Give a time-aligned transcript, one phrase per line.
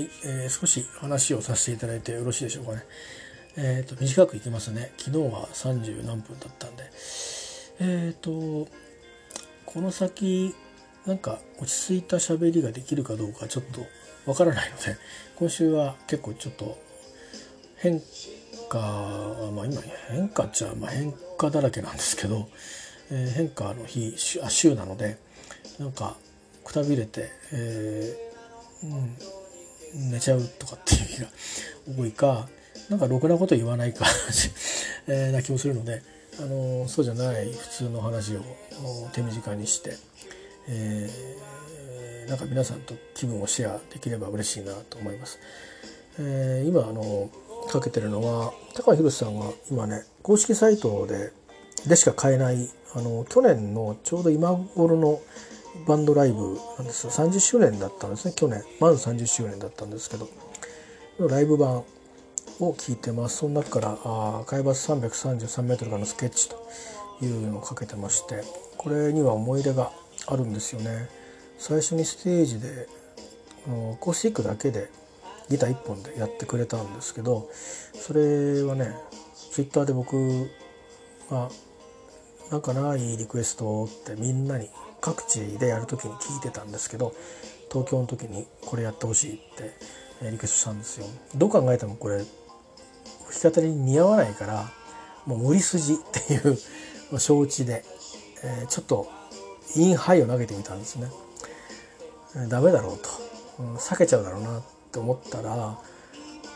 [0.00, 2.84] い、えー少し話をさせていただいてよろしいでしょうかね。
[3.56, 4.92] えっ、と、短くいきますね。
[4.96, 6.84] 昨日は30何分だったんで。
[7.80, 8.68] えっ、と、
[9.66, 10.54] この先、
[11.06, 13.86] なんか落ち着いた喋りができるかどうかちょっと
[14.26, 14.96] わからないので、
[15.36, 16.78] 今週は結構ちょっと
[17.76, 18.00] 変
[18.68, 18.78] 化、
[19.54, 22.48] まあ今変化っちゃ、まあ変化だらけなんですけど、
[23.10, 25.16] えー変化の日、週あ週なので、
[25.78, 26.16] なんか
[26.64, 29.16] くたびれて、えーうん、
[29.94, 31.28] 寝ちゃうとかっていう日が
[31.98, 32.48] 多いか
[32.88, 34.04] なんかろくなこと言わないか、
[35.06, 36.02] えな気もするので、
[36.40, 38.42] あのそうじゃない普通の話を
[39.12, 39.96] 手短にして、
[40.68, 41.50] えー
[42.28, 45.38] なんか皆さんと気分をシェアできれば嬉しいなと思います。
[46.18, 47.30] えー今あの
[47.68, 51.32] かけてるのは高野博さんが今ね公式サイトで
[51.86, 55.20] でしか買えないあの去年のちょうど今頃の
[55.86, 58.34] バンドライブなんです30周年だったんですね。
[58.36, 58.62] 去年。
[58.80, 60.28] 満30周年だったんですけど。
[61.18, 61.84] ライブ版
[62.60, 63.38] を聞いてます。
[63.38, 66.56] その中からあー海抜333メートルからのスケッチと
[67.22, 68.42] いうのをかけてまして。
[68.76, 69.92] これには思い出が
[70.26, 71.08] あるんですよね。
[71.58, 72.88] 最初にステージで
[73.66, 74.88] アコースティックだけで
[75.50, 77.50] ギター1本でやってくれたんですけど
[77.92, 78.94] それはね
[79.52, 80.48] ツイッターで僕
[81.30, 81.50] が
[82.50, 87.14] なんかないリクエストってみんなに各地でやる時に聞いてたんですけど
[87.70, 89.72] 東京の時にこれやってほしいって
[90.22, 91.06] えーリクエストしたんですよ。
[91.34, 94.70] どう考えてもこれ弾き語りに似合わないから
[95.26, 96.58] もう無理筋っていう
[97.10, 97.84] まあ承知で、
[98.42, 99.08] えーちょっと
[99.76, 101.10] インハイを投げてみたんですね、
[102.34, 103.08] えーダメだろうと、
[103.60, 105.78] うん避けちゃうだろうなって思ったら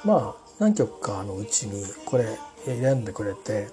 [0.05, 3.69] まあ何曲かのうちにこれ選んでくれて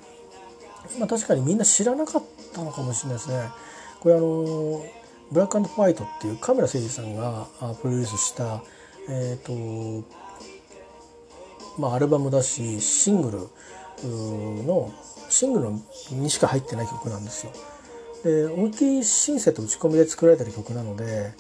[1.00, 3.50] まあ、確かにみんな知らなかったのかもしれないですね。
[4.02, 4.84] これあの
[5.32, 7.48] ブラックホワイトっていうカメラ誠司さんが
[7.82, 8.64] プロデュースした
[9.10, 9.54] えっ、と
[11.80, 14.08] まあアルバムだしシングル
[14.66, 14.92] の
[15.30, 17.54] シングルにしか入ってない曲なんですよ。
[18.24, 21.34] で思いっきりシンセと打ち込みで作られてる曲なので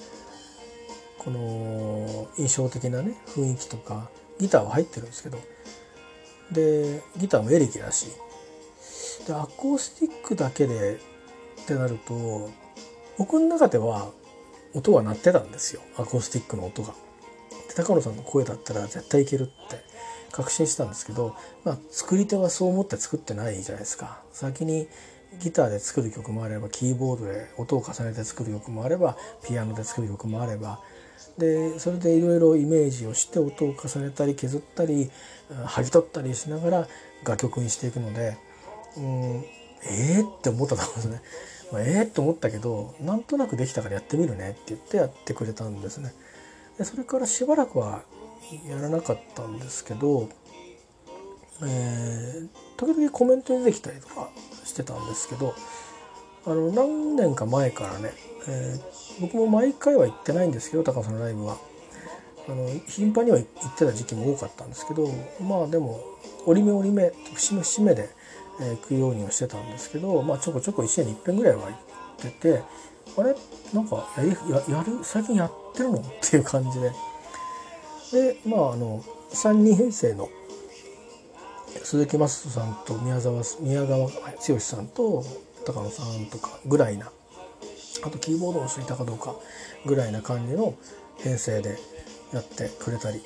[1.18, 5.38] この印象的なね雰囲気とかギターは入ってるんですけど
[6.52, 8.08] でギターもエレキだし
[9.28, 11.00] でアコースティックだけで
[11.62, 12.50] ってなると
[13.18, 14.10] 僕の中では
[14.74, 16.94] 音が鳴ってたんですよアコースティックの音が。
[17.70, 19.52] で高野さんの声だったら絶対いけるって
[20.32, 24.22] 確信したんですけど、まあ、作り手はそう思って作ってないじゃないですか。
[24.32, 24.88] 先に
[25.40, 29.18] ギターで作る曲もあればキーボードで音を重ねて作る曲もあれば
[29.48, 30.82] ピアノで作る曲もあれば
[31.38, 35.10] でそれでいろいろイメージをして音を重ねたり削ったり
[35.50, 36.88] 剥ぎ取ったりしながら
[37.24, 38.38] 楽曲にしていくので。
[38.98, 39.46] うん
[39.84, 41.22] えー、って思ったと思うんですね。
[41.72, 46.14] まあ、えー、って思ったけどなんとなくできたからやってみるねって言ってやってくれたんですね。
[46.78, 48.04] でそれからしばらくは
[48.68, 50.30] やらなかったんですけど、
[51.64, 54.30] えー時々コメントに出てきたりとか
[54.66, 55.54] してたんですけど
[56.48, 58.12] あの何年か前からね、
[58.48, 61.58] えー僕も毎回は行ってないんですけど高尾さんのライブは。
[62.50, 65.08] あの頻繁には行ってた時期も多かったんですけど
[65.42, 66.00] まあでも
[66.48, 68.09] 折り目折り目節目節目で、
[68.60, 71.76] えー行くようにはしてたんですけど、まあ、ちょこちょこ1年に1遍ぐらいは行っ
[72.18, 72.64] てて
[73.18, 73.36] あれ？
[73.74, 74.32] なんかやや
[74.78, 75.04] やる？
[75.04, 76.92] 最近やってるのっていう感じで。
[78.12, 80.30] でまああの3人編成の
[81.84, 85.24] 鈴木雅人さんと宮沢宮川剛さんと
[85.66, 87.10] 高野さんとかぐらいな
[88.04, 89.36] あとキーボードの人いたかどうか
[89.86, 90.76] ぐらいな感じの
[91.20, 91.78] 編成で
[92.34, 93.22] やってくれたり。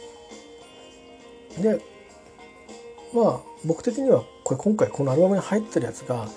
[1.59, 1.81] で
[3.13, 6.27] まあ僕的にはこれ今回このアルバムに入ってるやつが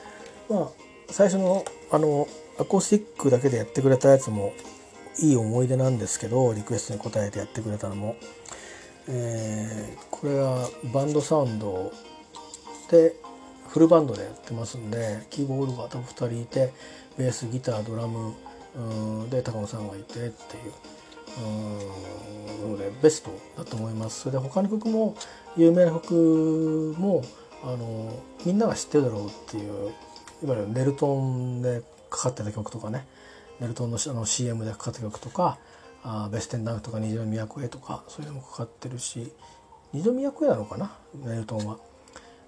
[0.48, 0.68] まあ
[1.10, 2.26] 最初のあの
[2.58, 4.54] アコースティックだけでやってくれたやつも
[5.20, 8.16] いい思い出なんですけどリクエストに応えてやってくれたのも、
[9.08, 11.92] えーこれはバンドサウンド
[12.90, 13.14] で
[13.68, 16.72] フルバンドでやってますんでキーボードが多分2人いて
[17.16, 18.34] ベースギタードラム
[19.30, 20.30] で高野さんがいてっていう。
[22.62, 24.22] うんのでベストだと思います。
[24.22, 25.14] それで他の曲も
[25.56, 27.22] 有名な曲も
[27.62, 29.92] あのみんなが知ってるだろうっていう
[30.44, 33.06] いわゆるネルトンでかかってた曲とかね
[33.60, 35.58] ネルトンのあの CM でかかった曲とか
[36.04, 39.32] あベステンダンクとか虹の都へとかそういうのもかかってるし
[39.92, 40.92] 虹の都へなのかな？
[41.24, 41.78] ネルトンは。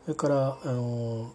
[0.05, 1.33] それからあの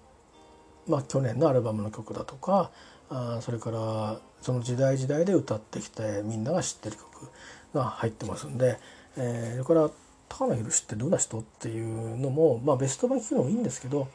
[0.88, 2.72] まあ去年のアルバムの曲だとか
[3.10, 7.30] あそれからその時代時代で歌ってきてみんなが知ってる曲
[7.74, 8.80] が入ってますんで、
[9.18, 9.92] えー、それから
[10.30, 11.40] 高野宏ってどんな人？
[11.40, 14.08] っていうのも、まあ、ベスト版聴くのもいいんですけど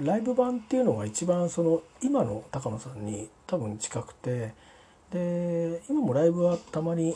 [0.00, 4.52] ライブ版っていうのが一番その今の高野さんに多分近くて
[5.12, 7.14] で今もライブはたまに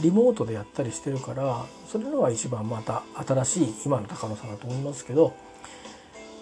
[0.00, 5.34] リモートでやったりしてるからそれのが一番また新しい今の高野さんだと思いますけど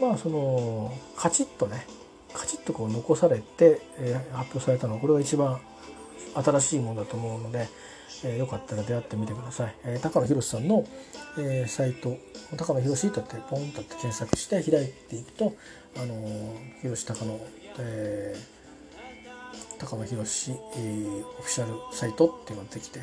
[0.01, 1.87] まあそのカチッとね
[2.33, 5.61] カチッとこう残されて、えー、発表されたのはこれが一番
[6.35, 7.69] 新しいものだと思うので、
[8.23, 9.75] えー、よかったら出会ってみてください。
[9.85, 10.87] えー、高野博さんの、
[11.39, 12.17] えー、サイト
[12.57, 15.55] 高野博とってポンとって検索して開いていくと
[15.97, 16.15] あの
[16.83, 17.41] 博高野、
[17.81, 23.01] えー、高野博、えー、オフィシャルサイトっていうのができて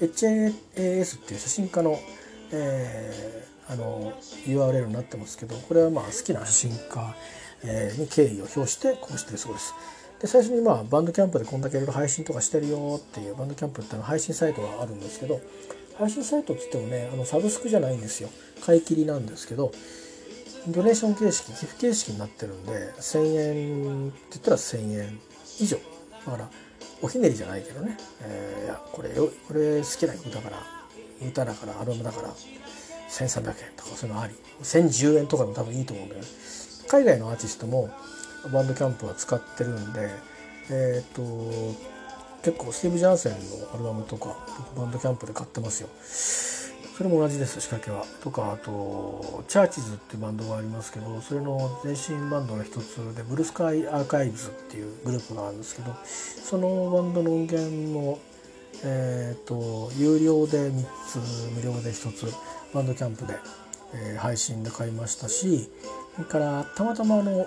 [0.00, 1.98] HAS っていう写真家の、
[2.52, 4.12] えー、あの
[4.46, 7.14] URL になってますけどこれはまあ好きな写真家
[7.98, 9.74] に敬意を表してこうしてるそうです。
[10.24, 15.38] で最初にまあバンドキャンプでこんだけいろいろ配信とかしてるよっていうバンドキャンプっていうの配信サイトがあるんですけど
[15.98, 18.30] 配信サイトっつってもねあのサブスクじゃないんですよ。
[18.64, 19.70] 買い切りなんですけど
[20.68, 25.20] ドネーション形式寄付形式になってるんで1,000円って言ったら1,000円
[25.60, 25.76] 以上。
[26.24, 26.50] だから
[27.02, 30.62] おひねりじゃないけどね、えー、いやこれよこれ好きな曲だから
[31.20, 32.28] 歌だからアルバムだから
[33.10, 34.34] 1,300円とかそういうのあり。
[34.62, 36.26] 1,010円とかでも多分いいと思うんだよね。
[36.88, 37.90] 海外のアーティストも
[38.52, 40.10] バンドキャンプは使ってるんで
[40.70, 41.94] えっ、ー、と
[42.42, 43.38] 結構スティーブ・ジャンセンの
[43.74, 44.36] アルバムとか
[44.76, 45.88] バンドキャンプで買ってますよ。
[46.96, 48.04] それも同じです仕掛けは。
[48.22, 58.20] とかあとチャーチズっていうバンドがありますけどそれの前身バンドの一つでブルースカイアーカイブズっていうグループがあるんですけどそのバンドの音源も
[58.82, 61.18] えーと、有料で3つ
[61.54, 62.34] 無料で1つ
[62.74, 63.34] バンドキャンプで、
[63.94, 65.70] えー、配信で買いましたし
[66.16, 67.46] それからたまたまあの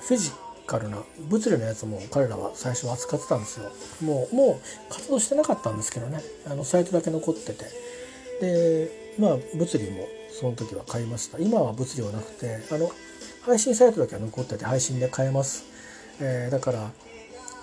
[0.00, 0.30] フィジ
[0.66, 0.98] カルな
[1.28, 3.70] 物理のやつも彼らは最初扱ってたんですよ。
[4.02, 6.20] もうもう活動してなかったんですけどね。
[6.46, 7.64] あのサイトだけ残ってて。
[8.40, 11.38] でまあ物理もその時は買いました。
[11.38, 12.90] 今は物理はなくてあの
[13.42, 15.64] 配信サイトだけは残ってて配信で買えます、
[16.20, 16.90] えー、だから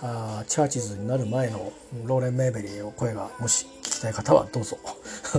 [0.02, 1.72] あチャーチズになる前の
[2.06, 4.78] ローレン・メーベリーの声がもし聞きたい方はどうぞ、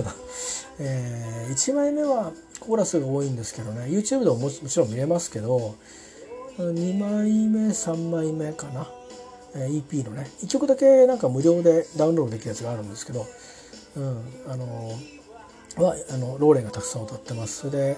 [0.79, 3.85] えー、1枚目はコーラスが多いんですけどね。
[3.85, 5.75] YouTube でももちろん見れますけど
[6.57, 8.87] 2枚目3枚目かな。
[9.53, 10.29] EP のね。
[10.43, 13.25] 1曲だけなんか無料でダウンロードできるやつがあるんですけど、
[13.95, 14.91] うん、あの
[15.77, 17.57] はあのローレンがたくさん歌ってます。
[17.59, 17.97] それで、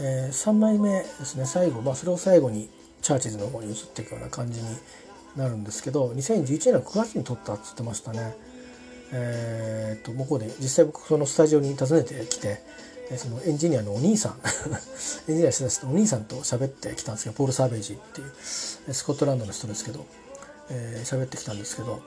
[0.00, 1.46] えー、3枚目ですね。
[1.46, 2.68] 最後、まあ、それを最後に
[3.02, 4.68] チャーチズの方に移っていくような感じに
[5.36, 8.34] なるんですけど2011年の9月に撮ったっつってましたね。
[9.12, 12.62] えー、っと向こうで実際僕そのスタジオに訪ねてきて
[13.16, 14.40] そのエンジニアのお兄さん。
[15.28, 20.04] エンジニアしてたお兄さんと喋ってきたんですけどポール・サーベージっていうスコットランドの人ですけど喋、
[20.70, 22.00] えー、ってきたんですけど、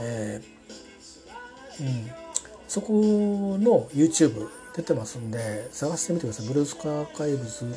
[0.00, 2.10] えーうん、
[2.68, 6.46] そこの YouTube 出てますんで探してみてください。
[6.46, 7.76] ブルースカーカイブズって、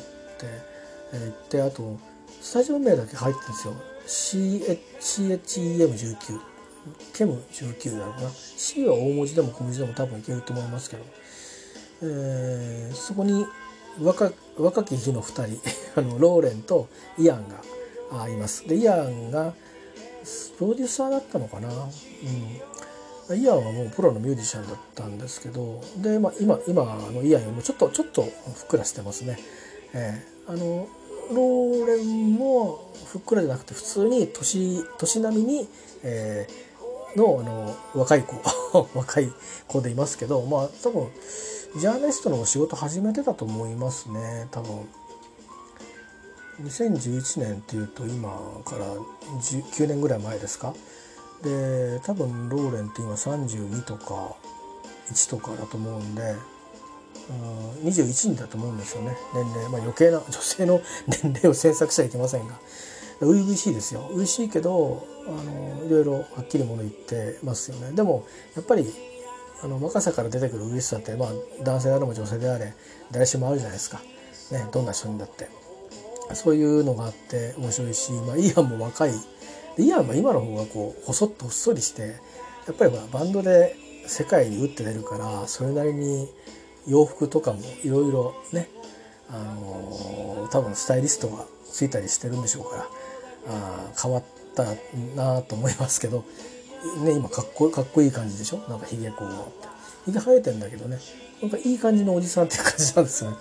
[1.12, 1.98] えー、言ってあと
[2.40, 3.74] スタジオ名だけ入ってるんですよ。
[4.06, 6.40] CHEM19
[7.12, 8.30] ケム19だろうな。
[8.30, 11.04] C は大文字でも小文字でも多分いけると思いますけど。
[12.92, 13.46] そこに
[14.02, 15.60] 若若き日の2人
[16.00, 16.88] あのローレンと
[17.18, 18.66] イアンがいます。
[18.68, 19.54] でイアンが
[20.58, 21.68] プロデューサーだったのかな、
[23.28, 29.38] うん、イアンはもうプロのミュージシャンだったんですけどで、まあ、今今のイアンよりもちょっとちょっとふっくらしてますね。
[29.92, 30.88] えー、あの
[31.30, 35.68] ローレンもふっくらじゃなくて普通に年年並みに、
[36.02, 38.36] えー、のあの若い子
[38.94, 39.32] 若い
[39.66, 41.08] 子でいますけどまあ多分
[41.78, 44.48] ジャーナリストの仕事始めてたと思いますね。
[44.50, 44.88] 多分。
[46.62, 48.30] 2011年っていうと今
[48.64, 50.72] から9年ぐらい前ですか？
[51.42, 54.34] で多分ローレンって今32とか
[55.12, 56.22] 1とかだと思うんで
[57.82, 59.14] うん21人だと思うんですよね。
[59.34, 62.54] 年齢、まあ、余計な 女性の年齢を詮索しちゃいけませんが。
[63.20, 64.00] 初々しいですよ。
[64.08, 67.92] 初々しいけどあのいろいろはっきりもの言ってますよね。
[67.92, 68.90] でもやっぱり
[69.62, 71.28] あの若さから出てくる嬉しさって、まあ、
[71.62, 72.74] 男性であれも女性であれ
[73.10, 74.00] 誰しもあるじゃないですか、
[74.52, 75.48] ね、どんな人にだって。
[76.34, 79.12] そういうのがあって面白いし、まあ、イアンも若い。
[79.78, 82.16] イアンも今の方がこう細っとほっそりして
[82.66, 86.28] やっぱりほらバンドで世界に打って出るからそれなりに
[86.86, 88.68] 洋服とかもいろいろね
[89.28, 92.86] あの多分スタイリストがついたりしてるんでしょうから
[93.48, 94.64] あ変わった
[95.14, 96.24] なと思いますけど
[97.04, 98.58] ね今かっこかっこいい感じでしょ？
[98.68, 99.28] なんかひげこう。
[99.28, 99.68] って
[100.06, 100.98] ひげ生えてんだけどね。
[101.42, 103.36] なんかいい感じのおじさんっていう感じなんですよね。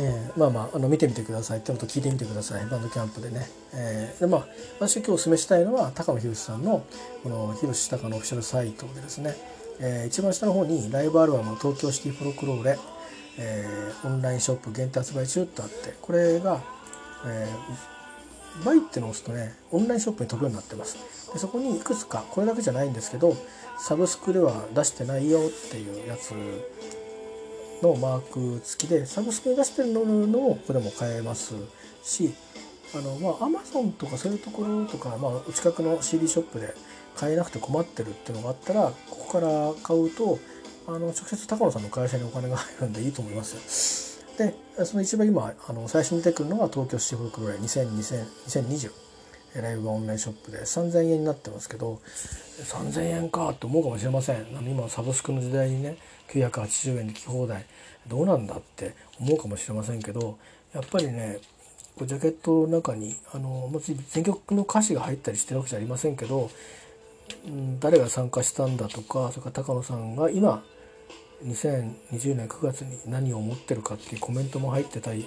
[0.00, 1.58] えー、まあまああの見てみてください。
[1.58, 2.66] ってこと聞いてみてください。
[2.66, 3.50] バンドキャンプでね。
[3.74, 4.46] えー、でまあ
[4.78, 6.84] 私今日お勧めしたいのは高野宏さんの
[7.22, 9.36] この宏高のオフィシャルサイトでですね、
[9.80, 12.78] えー、一番下の方にライブアルバム「東京シティフォロクローレ」
[13.40, 15.94] えー、オンラインショップ限定発売中ってあって。
[16.00, 16.60] これが、
[17.26, 17.97] えー、
[18.64, 20.96] バイってのを押すとねオンラインショップに飛ぶようになってます
[21.32, 23.36] でそこにいくつかこれだけじゃないんですけど
[23.78, 26.32] サブスクでは出してないよっていうやつ
[27.82, 31.54] のマーク付きでサブスクに出してるのもここでも買えます
[32.02, 32.34] し
[32.94, 36.74] あのまあアマゾンとかそういうところとか、まあ、お近くの CD ショップで
[37.16, 40.38] 買えなくて困ってるっていうのがあったらここから買うと
[40.86, 44.07] あの直接高野さんの会社にお金が入るんでいいと思いますよ。
[44.38, 44.54] で
[44.84, 48.92] その一番今あの最初に出てくるのが東京シティフォークブレイ2020
[49.60, 52.00] ライブオンラインショップで3000円になってますけど
[52.62, 54.46] 3000円かと思うかもしれません。
[54.56, 55.96] あの今サブスクの時代にね
[56.28, 57.64] 980円で聞き放題。
[58.06, 60.38] どうなんだって思うかもしれませんけど
[60.72, 61.40] やっぱりね
[62.00, 63.70] ジャケットの中にあの
[64.10, 66.50] 全曲の歌詞が入ったりしてるわけじゃありませんけど、
[67.80, 70.62] 誰が参加したんだとかそれから高野さんが今
[71.44, 75.26] 2020年9月に何を思ってるかっていうコメントも入ってたり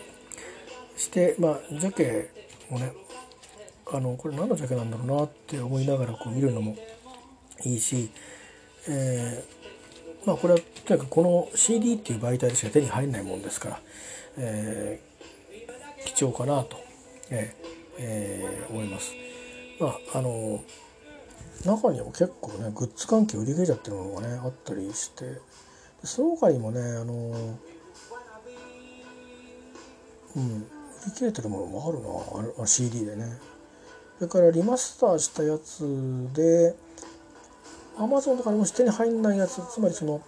[0.98, 2.30] してまあジャケ
[2.70, 2.94] をね
[3.94, 6.76] あのこれ何のジャケなんだろうなって思いながらこう見るのも
[7.64, 8.10] いいし、
[8.88, 13.80] えー、まあこれはとにかくこの CD っていう媒体でしか手に入らないもんですから、
[14.38, 16.78] えー、貴重かなと、
[17.30, 19.14] えーえー、思います。
[19.80, 20.64] まああの
[21.66, 25.40] 中にも結構ねグッズ関係売り切れちゃってるものがねあったりして
[26.04, 27.58] その他にもねあの
[30.36, 30.66] うん
[31.04, 33.26] 売り切れてるものもあるな CD でね。
[34.20, 35.84] それからリマスターしたやつ
[36.34, 36.76] で
[37.98, 40.22] アマゾンとかにも手に入んないやつつまりその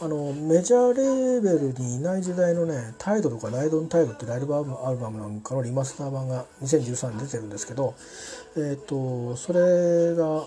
[0.00, 4.42] あのメジャーレーベルにいない時代のね「タイドとか「ライドンタイド」っていうアル
[4.86, 7.94] アルバムなんかのリマスター版が2013年出てるんですけど、
[8.56, 10.46] えーと、それが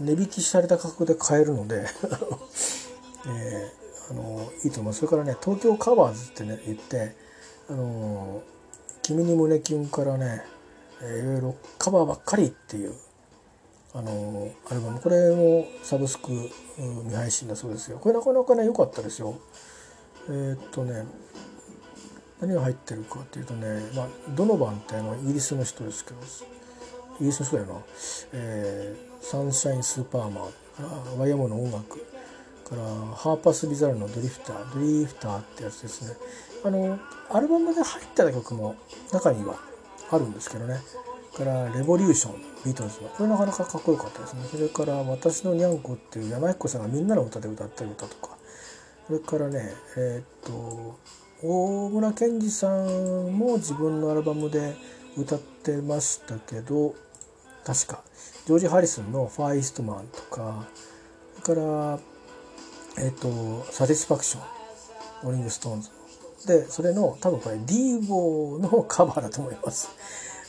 [0.00, 1.86] 値引きされた価格で買えるので
[3.28, 7.14] えーあのいいと思いますそれからね東京カバーズってね言って
[7.68, 8.42] あの
[9.02, 10.42] 君に胸キュンからね、
[11.00, 12.94] いろいろカバーばっかりっていう
[13.94, 15.00] あのアルバム。
[15.00, 16.32] これもサブスク
[17.04, 17.98] 未配信だそうですよ。
[17.98, 19.38] これなかなかね良かったですよ。
[20.28, 21.04] えー、っとね
[22.40, 26.16] 何が入ってるかっていうとね、まあ、ドノバンってあのイギリスの人ですけど
[27.16, 27.74] イギリスの人だよな、
[28.32, 31.18] えー、サンシャインスーパーマン。
[31.18, 32.04] ワイヤモの音楽。
[32.68, 32.82] から
[33.14, 36.16] ハーパス・ビザルのドリフタードリフターってやつですね。
[36.64, 36.98] あの
[37.30, 38.74] アルバムで入った曲も
[39.12, 39.56] 中には
[40.10, 40.80] あるんですけどね。
[41.36, 44.40] からレボリューションビートルズのこれなかなかかっこよかったですね。
[44.50, 48.36] それから「私のにゃんこ」っていう山彦さんがみんなの歌で歌ってる歌とか。
[49.06, 50.98] それからねえー、っと
[51.42, 54.74] 大村憲司さんも自分のアルバムで
[55.16, 56.94] 歌ってましたけど
[57.64, 58.02] 確か
[58.46, 60.66] ジョージ・ハリスンの「Far East Man」とか
[61.44, 61.98] それから
[62.98, 64.42] えっ、と「Satisfaction」
[65.24, 65.90] ローリング・ストーンズ。
[66.46, 69.90] でそれの多分これ Devo のカバーだと思います。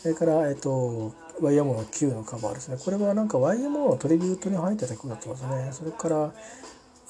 [0.02, 1.12] それからえっ、と
[1.42, 2.78] YMO の Cue のカバーですね。
[2.84, 5.70] これはなんか YMO のトリビュートに入ってた曲だってますね。
[5.72, 6.34] それから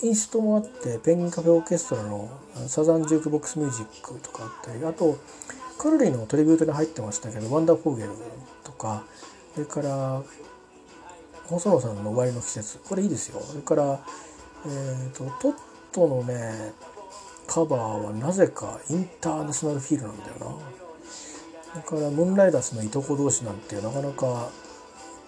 [0.01, 2.29] インストもあってペンギンカフェオーケストラの
[2.67, 5.17] サザンジュークボックスミュージックとかあったりあと
[5.79, 8.11] カルリーのトリビュートに入ってましたけどワンダーフォーゲル
[8.63, 9.03] とか
[9.55, 10.21] それから
[11.47, 12.77] 細野さんの終わりの季節。
[12.87, 13.41] これいいですよ。
[13.41, 13.99] それから
[14.69, 15.55] えーと、トッ
[15.93, 16.73] トのね
[17.47, 20.77] カバーはなぜかインターナショナルフィールなんだよな。
[21.75, 24.49] だからムーンライダースのいとこ同士なんてなかなか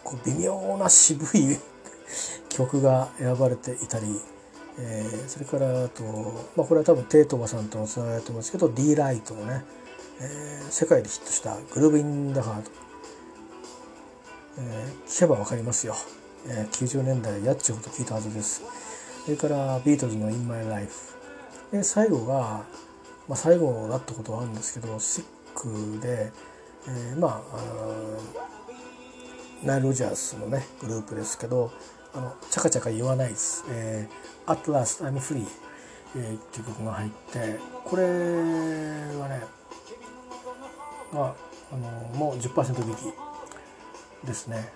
[0.03, 1.59] こう微妙な渋い
[2.49, 4.19] 曲が選ばれていたり、
[4.79, 6.03] えー、それからあと、
[6.55, 9.63] まあ、これは多分テイトマさんとのつながりだと思うんですけど D ライトのね、
[10.19, 12.71] えー、世界でヒットした「グルービン・ダハード」
[14.57, 15.95] えー、聞けば分かりますよ、
[16.47, 18.63] えー、90年代やっちゅうこと聞いたはずです。
[19.25, 21.15] それからビートルズの「In My Life」
[21.71, 22.63] で最後が、
[23.27, 26.31] まあ、最後だったことはあるんですけどシックで、
[26.87, 27.59] えー、まああ
[29.63, 31.71] ナイル・ロジャースのねグループですけど
[32.13, 35.45] 「あのチャカチャカ言わないです」えー「At Last I'm Free」
[36.15, 38.09] えー、っていう曲が入ってこれは
[39.29, 39.43] ね
[41.11, 42.99] まああのもう10%引き
[44.25, 44.71] ですね。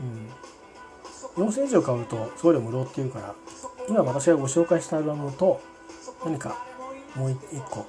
[0.00, 0.45] うん。
[1.36, 3.34] 4000以上買うと送料無料っていうから
[3.88, 5.60] 今私がご紹介したアルバムと
[6.24, 6.56] 何か
[7.14, 7.86] もう1個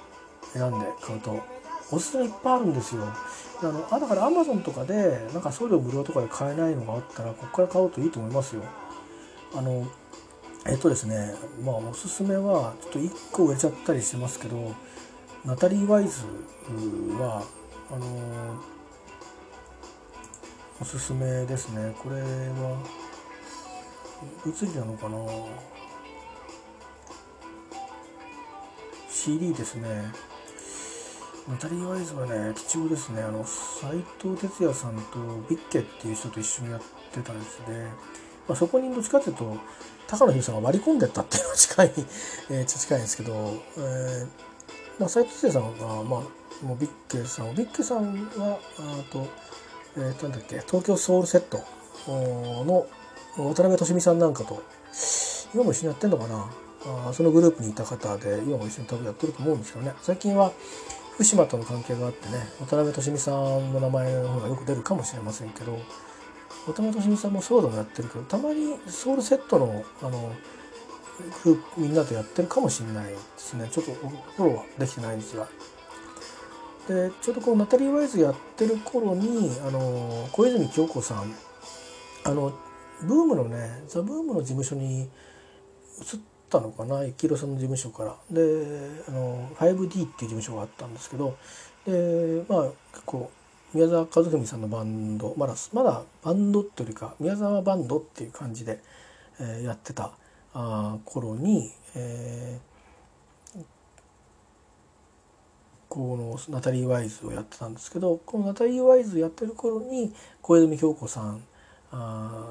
[0.54, 1.40] 選んで買うと
[1.92, 3.04] おすすめいっぱいあるんですよ。
[3.60, 8.62] あのあだからアマゾンとかでなんか送料無料とかで買えないのがあったらここから買うといいと思いますよ。
[9.56, 9.88] あの
[10.66, 14.74] えっとですねまあおすすめはちょっと1個売れちゃったりしてますけど
[15.46, 16.24] ナタリー・ワイズ
[17.20, 17.42] は
[17.90, 18.06] あの
[20.80, 21.96] おすすめですね。
[22.04, 22.78] これは
[24.46, 25.18] 映りなのかな
[29.10, 29.88] ？CD ですね。
[31.48, 33.22] ナタリー・ワイズはね貴重ですね。
[33.22, 35.20] あの斎藤哲也さんと
[35.50, 36.82] ビッケっていう人と一緒にやっ
[37.12, 37.86] てたんですね、
[38.48, 39.58] まあ、そこにどっちかというと
[40.08, 41.92] 高野秀さんが割り込んでったっていうのは近い、
[42.50, 43.34] えー、近いんですけど、
[43.78, 44.28] えー
[45.00, 49.28] まあ、斎藤哲也さんが、まあ、もうビッケさんビッケさんはあと,、
[49.96, 51.64] えー、なんだっけ東京ソウルセット
[52.08, 52.88] の
[53.38, 54.64] 渡辺俊美さんなんかと
[55.54, 56.50] 今も一緒にやってんのかな？
[57.10, 59.94] あそのグループにいた方で今も一緒に多分やってると思うんですけどね。
[60.02, 60.52] 最近は
[61.14, 65.80] 福島との関係があってね渡辺俊美さんの名前の方がよく出るかもしれませんけど
[66.68, 70.32] 渡辺俊美さんもソウルもやってるけどたまにソウルセットのあの
[71.44, 73.68] グループみんなとやってるかもしれないですね。
[73.72, 75.48] ちょっとフォローはできてないんですが。
[76.88, 81.34] でちょうどこのナタリー・ワイズやってる頃にあの小泉京子さん
[82.24, 82.54] あの
[83.02, 85.10] ブームのねザ・ブームの事務所に移っ
[86.50, 88.16] たのかな幸宏さんの事務所から。
[88.32, 91.38] であの 5D っていう事務所があったんですけど
[91.86, 92.64] でまあ
[92.94, 93.32] 結構
[93.74, 98.80] 宮沢和文さんのバンドまだまだバンドっていうよりか宮沢バンドっていう感じで、
[99.40, 100.12] えー、やってた
[100.54, 103.64] あ頃に、えー、
[105.90, 111.44] このナタリー・ワイズをやってたんですけどこのナタリー・ワイズやってる頃に小泉京子さん
[111.92, 112.48] あ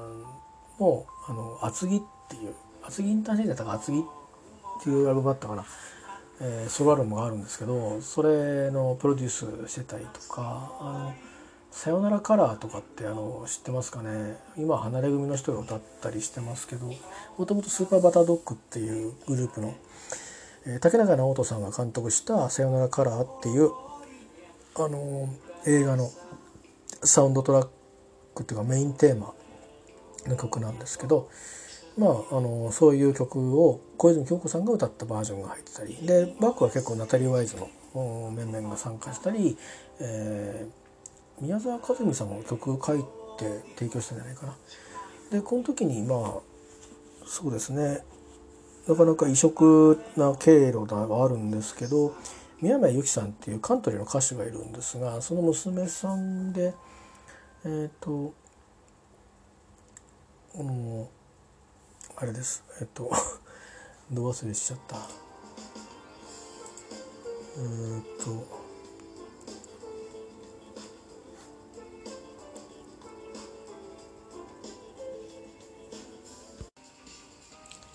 [0.79, 2.53] もうあの厚木っていう
[2.83, 4.01] 厚木インターチェンジだったか厚木っ
[4.83, 5.65] ていうアルバムだったかな、
[6.41, 9.29] えー、ソロアルバムがあるんですけどそれのプロデュー
[9.67, 11.13] スしてたりとかあの
[11.71, 14.37] 「さよならカラー」とかってあの知ってますかね。
[14.57, 16.91] 今離れ組の人が歌ったりしてますけど
[17.37, 19.75] もともとスーパーバタードッグっていうグループの、
[20.65, 23.71] えー、竹中直人さんが監督した「さよならカラー」っていう
[24.75, 25.29] あの
[25.65, 26.09] 映画の
[27.03, 27.76] サウンドトラック
[28.37, 29.33] クっていうかメインテーマ
[30.27, 31.29] の曲なんですけど
[31.97, 37.67] まあ、あのそういう曲を小泉京子さんが歌ったバージョンが入ってたりでバックは結構ナタリー・ワイズの
[38.31, 39.57] 面々が参加したり、
[39.99, 42.99] えー、宮沢和美さんも曲を書い
[43.39, 44.55] て提供したんじゃないかな。
[45.31, 46.39] でこの時にまあ
[47.25, 48.03] そうですね
[48.87, 52.13] なかなか異色な経路ではあるんですけど
[52.61, 56.73] 宮山由紀さんっていうカントリーの歌手がいるんですがその娘さんで
[57.67, 58.33] えっ、ー、と
[60.55, 61.09] あの
[62.15, 62.63] あれです。
[62.79, 63.11] えっと
[64.09, 64.95] ど忘れしちゃった。
[67.57, 68.47] えー、と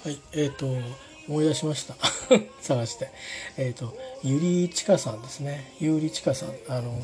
[0.04, 0.66] はい、えっ、と
[1.28, 1.96] 思い出しました。
[2.60, 3.10] 探して。
[3.56, 5.74] えっ、とゆりちかさんですね。
[5.80, 6.50] ゆりちかさん。
[6.68, 7.02] あの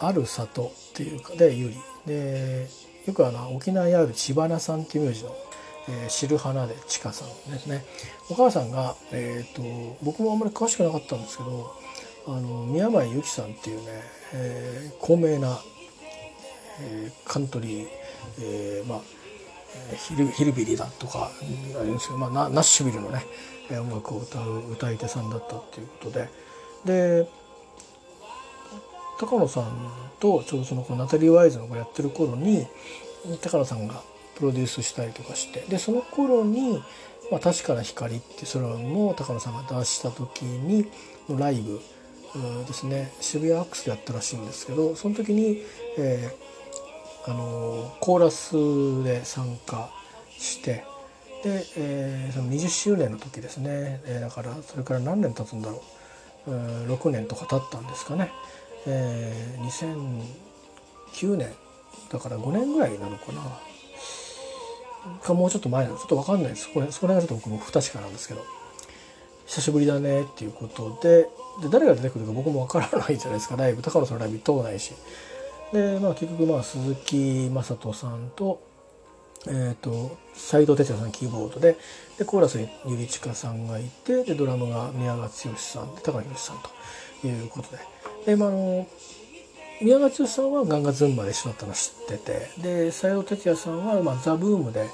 [0.00, 2.68] ある里っていうかでゆりで
[3.06, 5.34] よくあの沖縄にある千花さんっていう名字の
[5.88, 7.84] えー、知る花でちかさんですね。
[8.28, 11.74] お母さんが、えーと、僕もあんまり詳しくなかったんですけど
[12.26, 13.86] あの宮前由紀さんっていうね、
[14.34, 15.58] えー、高名な、
[16.80, 17.88] えー、カントリー、
[18.40, 19.00] えー、まあ
[19.96, 21.30] ヒルヒルビリだとか
[21.80, 23.24] あれですけど、まあ、ナナッシュビルのね
[23.70, 26.28] 音楽を歌う歌い手さんだったっていうことで。
[26.84, 27.28] で
[29.20, 32.66] 高野さんとちょうどそのナタリー・ワイズのがやってる頃に
[33.42, 34.02] 高野さんが
[34.36, 36.82] プロデュースしたりとかしてでその頃に
[37.30, 40.90] 「まあ、確かな光」っていうロも高野さんが出した時に
[41.28, 41.80] のライブ
[42.66, 43.12] ですね。
[43.20, 45.62] 渋谷アックスでやったらしいんですけどその時に、
[45.98, 49.90] えー、あのコーラスで参加
[50.38, 50.84] して
[51.42, 55.82] で、えー、その20周年の時ですね、えー、だからそれから何年経つんだろ
[56.46, 58.30] う、えー、6年とか経ったんですかね、
[58.86, 60.22] えー、
[61.12, 61.52] 2009年。
[62.10, 63.42] だから5年ぐらいなのかな。
[65.22, 68.44] かもうちょっと前なのちょっと分かんないですこれそれがちょっと僕も不確かなんですけど。
[69.46, 71.28] 久しぶりだねっていうことで。
[71.62, 73.56] で誰が出てくるか僕も分からないじゃないですか。
[73.56, 74.92] ライブ高野さんのライブ通ないし。
[75.72, 78.60] でまあ結局まあ鈴木雅人さんと
[79.46, 81.76] えーと、斎藤哲也さんキーボードで。
[82.18, 86.56] でコーラスにゆりちかさんがいてでドラムが宮川剛さんで高野宏さん
[87.22, 87.78] ということで。
[88.26, 88.86] で、まあ、あの
[89.80, 94.88] 宮川剛さんはガンガズンバで一緒だったの知っててで斎藤哲也さんは、まあ、ザ・ブームで、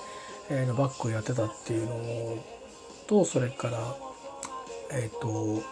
[0.49, 2.45] えー、のバックをやってたっていうの
[3.07, 3.79] とそれから
[4.93, 5.63] えっ、ー、と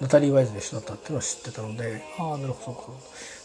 [0.00, 2.94] ナタリー・ワイズで一緒だったっていうのを知ってたのでああなるほど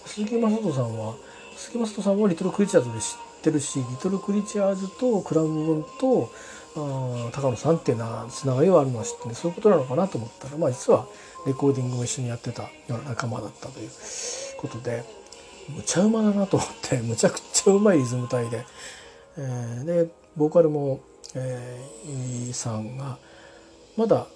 [0.06, 1.16] 鈴木雅人さんは
[1.56, 6.32] 鈴木雅人さんはリトル・クリチャーズで知ってるしリトル・クリチャーズとクラウン部分と
[6.76, 11.08] あ高野さんっていうのはつながりはあるのは知ってねそういうことなのかなと思ったらまあ実は
[11.46, 13.90] レコーディングも一緒にやってたような仲間だったという
[14.58, 15.04] ことで
[15.70, 18.66] むちゃうまだなと思って むちゃくちゃうまいリズム隊で、
[19.38, 21.00] えー、でボーカルも、
[21.36, 23.18] えー、ゆいさんが
[23.98, 24.28] まだ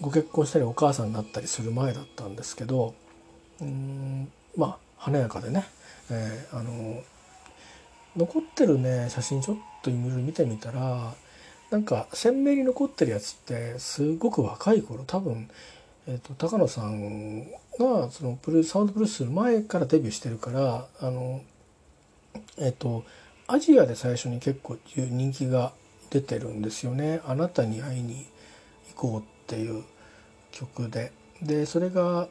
[0.00, 2.94] ご結婚したりお母さんになったりする前だったんですけど
[3.60, 5.64] うんまあ華やかでね、
[6.10, 7.02] えー、あの
[8.16, 11.14] 残ってるね写真ちょっといろいろ見てみたら
[11.70, 15.48] なんか鮮明に残ってるやつってすごく若い頃多分、
[16.06, 17.44] えーと、高野さん
[17.78, 21.42] がそのプルサウンドプルースする前からデビューしてるからあの
[22.58, 23.04] えっ、ー、と
[23.46, 25.72] アジアで最初に結構人気が
[26.10, 28.26] 出てるんですよね「あなたに会いに
[28.94, 29.84] 行こう」っていう
[30.50, 31.12] 曲で。
[31.42, 32.28] でそれが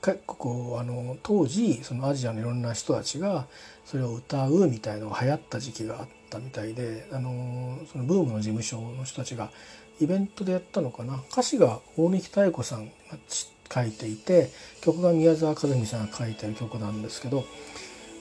[0.00, 3.46] 結構あの当時そのアジアのいろんな人たちが
[3.84, 9.50] それを歌うみたいのが流行った時期があったみたいであのそのブームの事務所の人たちが
[10.00, 12.90] イベントでやったのかな歌詞が大貫妙子さん
[13.72, 14.50] 書いていて
[14.82, 17.44] 曲が宮沢和美さんが書いてる曲なんですけど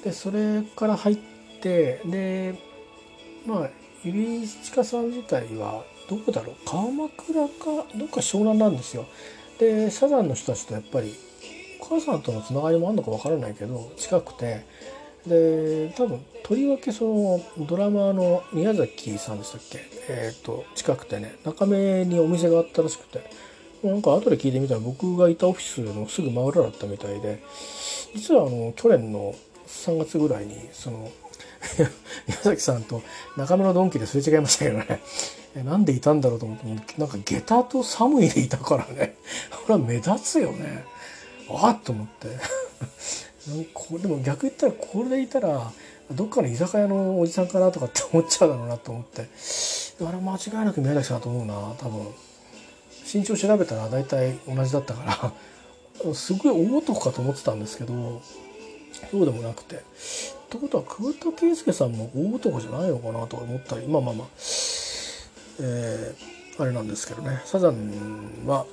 [0.04, 1.18] でそれから入っ
[1.62, 2.56] てで
[3.46, 3.70] まあ
[4.04, 6.56] 指近さん自体はどこだろう？
[6.66, 9.06] 川枕かどっか湘南なんですよ。
[9.60, 11.14] でサザンの人たちとやっぱり
[11.80, 14.66] お母さんとのつながりもあるのかわからないけど近くて
[15.26, 19.80] で多分とりわけそのドラマーの宮崎さんでしたっけ？
[20.10, 23.53] えっ、ー、と近くてね中目にお店があったらしくて。
[23.84, 27.44] なんか後で聞いてみたら僕がいたオフィスのすぐ真裏だったみたいで
[28.16, 29.36] 実はあの去年の
[29.68, 31.12] 3月ぐらいにその
[32.28, 33.02] 宮崎さんと
[33.38, 35.02] 中目のドンキですれ違いましたけどね
[35.62, 39.16] なんでいたんだろうと思ってなんか下駄と寒いでいたからね。
[39.52, 40.84] これは目立つよね。
[41.50, 42.28] あっと思って。
[43.74, 45.72] こでも逆言ったらこれでいたら
[46.12, 49.28] どっかの居酒屋のおじさんかなとかって思っちゃうだろうなと思って。
[50.04, 52.08] あれ間違いなく宮崎さんだと思うな多分。
[53.14, 55.34] 身長調べたら大体同じだったか
[56.04, 58.22] らすごい大男かと思ってたんですけど
[59.12, 59.76] そうでもなくて。
[59.76, 64.28] ってことは桑田佳祐さんも大男じゃないのかなと思ったりまあまあまあ、
[65.60, 67.42] えー、あれなんですけどね。
[67.44, 68.68] サザンは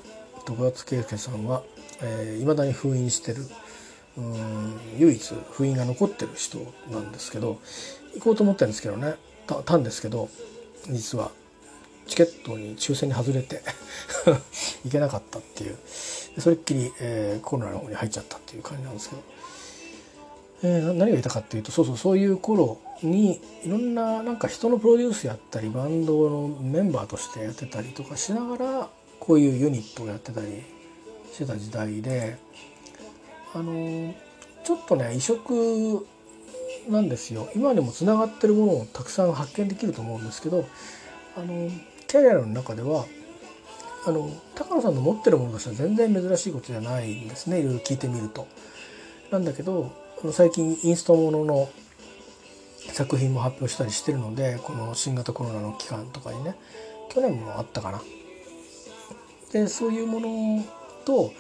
[0.45, 1.63] 桑田佳祐さんはいま、
[2.03, 3.47] えー、だに封印してる
[4.19, 6.59] うん唯一封印が残ってる人
[6.91, 7.59] なんですけど
[8.15, 9.15] 行こうと思ったんですけどね。
[9.65, 10.29] たんですけど
[10.91, 11.31] 実は。
[12.11, 13.63] チケットに抽選に外れて
[14.85, 15.79] 行けなかったっていう
[16.39, 19.23] それっきり、えー、コロナの方に入っちゃったっていう感じなんですけど。
[20.63, 30.63] えー、何が言いたかっていうとそうそうそういう頃にいろんななんか人のプロデュースやったりバンドのメンバーとしてやってたりとかしながらこういうユニットをやってたり
[31.33, 32.37] してた時代で
[33.55, 34.15] あの
[34.63, 36.07] ちょっとね異色
[36.91, 40.67] なんですよ今でもつながってるものをたくさん発見できると思うんですけど
[41.37, 41.71] あの
[42.11, 43.07] キャリアの中では
[44.05, 48.49] あの高野さんの持ってるものとしては全然珍しいことじゃないんですねいろいろ聞いてみると。
[49.31, 49.93] なんだけど
[50.33, 51.71] 最近インストものの
[52.93, 56.57] 作品も発表したりしてるのでこの新型コロナの期間とかにね
[57.11, 58.03] 去年もあったかな。
[59.53, 60.65] でそういうもの
[61.05, 61.33] と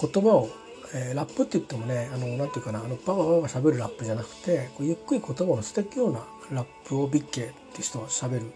[0.00, 0.48] 言葉を、
[0.94, 8.46] えー、ラップって言ってもねあのなんていうかなあのババババ喋るラップじゃなくてこうゆっくり言葉を捨ていくようなラップをビッケっていう人は喋る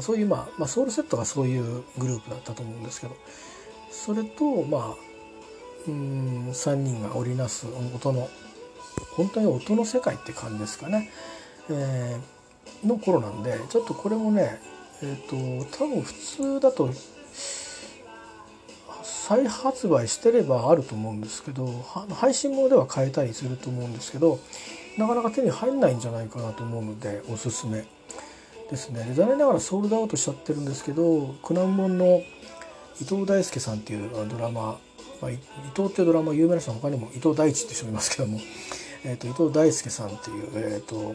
[0.00, 3.16] そういう、まあ、まあソウルセットがそういうグループだったと思うんですけど。
[3.90, 5.10] それとまあ
[5.86, 8.28] うん3人が織りなす音の
[9.16, 11.10] 本当に音の世界って感じですかね、
[11.68, 14.60] えー、の頃なんでちょっとこれもね
[15.02, 16.90] えっ、ー、と多分普通だと
[19.02, 21.66] 再発売してればあると思うんですけど
[22.14, 24.38] 配信物では買えたりすると思うんですけど
[24.98, 27.84] なかなか手に入んないんじゃないかなと思うのでおすすめ。
[28.70, 29.12] ですね。
[29.14, 32.22] 残念ながらソールドアウトしちゃってるんですけど苦難門の
[33.00, 34.78] 伊藤大輔さんっていうドラマ、
[35.20, 35.38] まあ、伊
[35.74, 38.40] 藤っていうドラマ有名な人は他にも伊藤大地って人もいますけども
[39.02, 41.14] えーと、伊藤大輔さんっていう、えーと、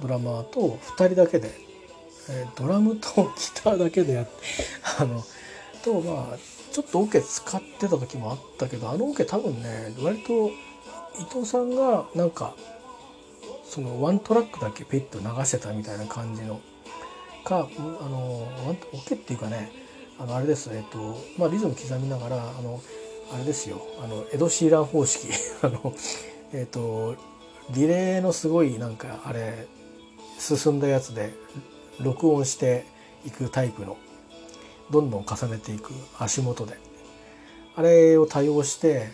[0.00, 1.50] ドラマと2人だけで、
[2.30, 4.32] えー、ドラムとギターだけでやって
[4.98, 5.22] あの
[5.84, 6.38] とまあ
[6.72, 12.54] ちょっとオ、ケ使ってた時もあったけどあのオ、ケ多分ね割と伊藤さんがなんか
[13.68, 16.60] そのワントラックだけペッと流してたみたいな感じの。
[17.44, 18.76] かあのオ、
[19.06, 19.70] ケっていうかね
[20.18, 22.80] あのあれですえっ、とまあリズム刻みながらあの
[23.32, 23.80] あれですよ。
[24.02, 25.28] あのエド・シーラン方式。
[25.62, 25.94] あの
[26.52, 27.16] えっ、と
[27.70, 29.66] リレーのすごいなんかあれ
[30.38, 31.34] 進んだやつで
[32.00, 32.84] 録音して
[33.24, 33.96] いくタイプの。
[34.90, 36.78] どんどん重ねていく足元で。
[37.74, 39.08] あれを多用して、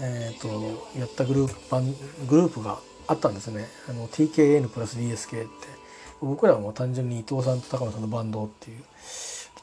[0.00, 3.66] えーと、やったグループグループがあったんですね。
[3.88, 5.78] あの TKN プラス DSK って。
[6.20, 8.82] 僕らはもう単純に伊藤さんと高野さんのバンドっていう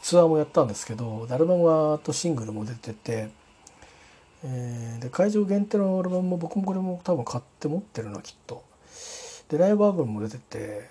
[0.01, 3.29] ツアーもやったんですけどアルバムとシングルも出てて
[4.47, 8.63] えー、で会場限定のアルバムも僕もこれも多分買って持ってるなきっと。
[9.49, 10.89] でライブアルバムも出てて、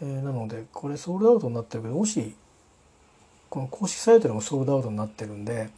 [0.00, 2.34] えー、なのでこれソールドアウトになってるけどもし
[3.50, 5.68] この公式サイトでもソールドアウトになってるんで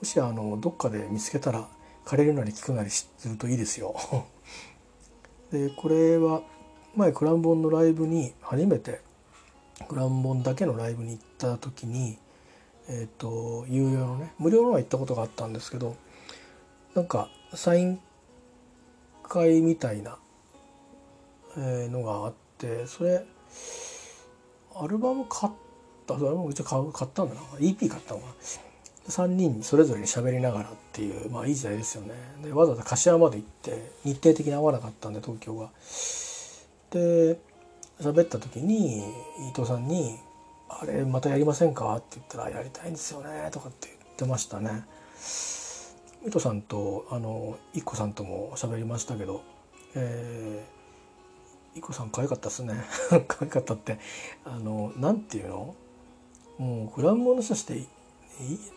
[0.00, 1.66] もしあのどっかで見つけたら
[2.04, 3.96] 借りるなり聞くなりするといいですよ。
[5.52, 6.42] でこれは
[6.94, 9.00] 前クランボンのライブに初めて
[9.88, 12.18] クランボンだけのライブに行った時に
[12.88, 15.96] えっ、ー、と有料のね無料のは行ったことがあったんですけど
[16.94, 18.00] なんかサイン
[19.22, 20.18] 会みたいな
[21.56, 23.24] えのがあってそれ
[24.74, 25.52] アルバム買っ
[26.06, 27.40] たそれもうち買買ったんだな。
[27.58, 28.32] EP 買ったのかな。
[29.08, 32.14] 3人それぞれに喋りながらっていうまあいい時代ですよね。
[32.42, 35.70] でわざわざ柏まで行って日程的に合わなかったんで東京が。
[36.90, 37.38] で
[38.00, 40.18] 喋った時に伊藤さんに
[40.68, 44.84] 「あれまたやりませんか?」って言ったら「やりたいんですよね」とかって言ってましたね。
[46.26, 49.42] 伊藤さんとあの一個さんとも喋りましたけど
[49.94, 52.74] えー、一個さん可愛かったっすね。
[53.26, 53.98] 可愛かったって。
[54.44, 55.74] あのなんていうの？
[56.58, 57.86] もうグラムモノとして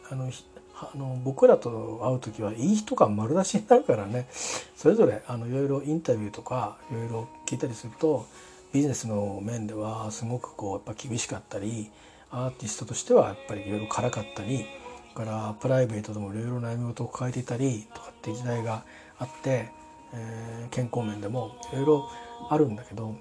[0.09, 0.31] あの
[0.75, 4.27] あの僕らと会う時はいい人感丸出しになるからね。
[4.75, 8.25] それぞれあのいろいろインタビューとかいろいろ聞いたりすると
[8.73, 11.91] ビジネスの面ではすごくこうやっぱ厳しかったり
[12.31, 14.65] アーティストとしてはやっぱりいろいろ辛かったり
[15.13, 18.83] からプライベートでもいろいろ悩み事を抱えていたりとかって時代が
[19.19, 19.69] あって、
[20.13, 22.09] えー、健康面でもいろいろ
[22.49, 23.15] あるんだけど、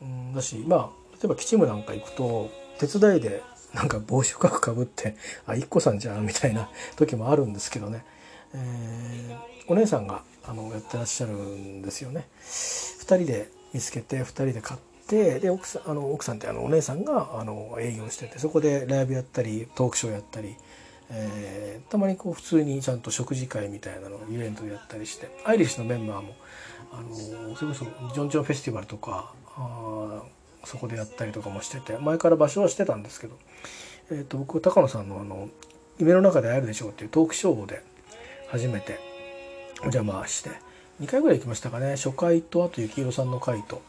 [0.00, 3.42] うん、だしまあ例えば吉ムなんか行くと手伝いで
[3.74, 8.04] なんか帽子深くかぶってあ一個さんじゃんみたいな時もあるんですけどね、
[8.54, 12.26] えー、お姉さんがあのやってらっしゃるんですよね。
[12.42, 20.56] 2人で見つけて2人で買ってで奥さんあの奥さんってあのお姉さんがあの営業しててそこでライブやったりトークショーやったり、
[21.10, 26.34] えー、たまにこう普通にちゃんと食事会みたいなのをイベントやったりしてアイリッシュのメンバーも
[26.92, 30.22] あのそれこそジョン・ジョンフェスティバルとかあ
[30.64, 33.38] そこでやったりとかもしてて前から場所はしてたんですけど、
[34.10, 35.48] えー、と僕高野さんのあの
[35.98, 37.82] 「夢の中で会えるでしょう」っていうトークショーで
[38.48, 38.98] 初めて
[39.80, 40.50] お邪魔して
[41.00, 41.96] 2回ぐらい行きましたかね。
[41.96, 43.80] 初回とあと幸宏さんの回と、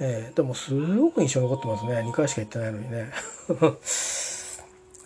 [0.00, 1.92] えー、でもすごく印象残ってますね。
[2.00, 3.12] 2回しか行ってないのにね。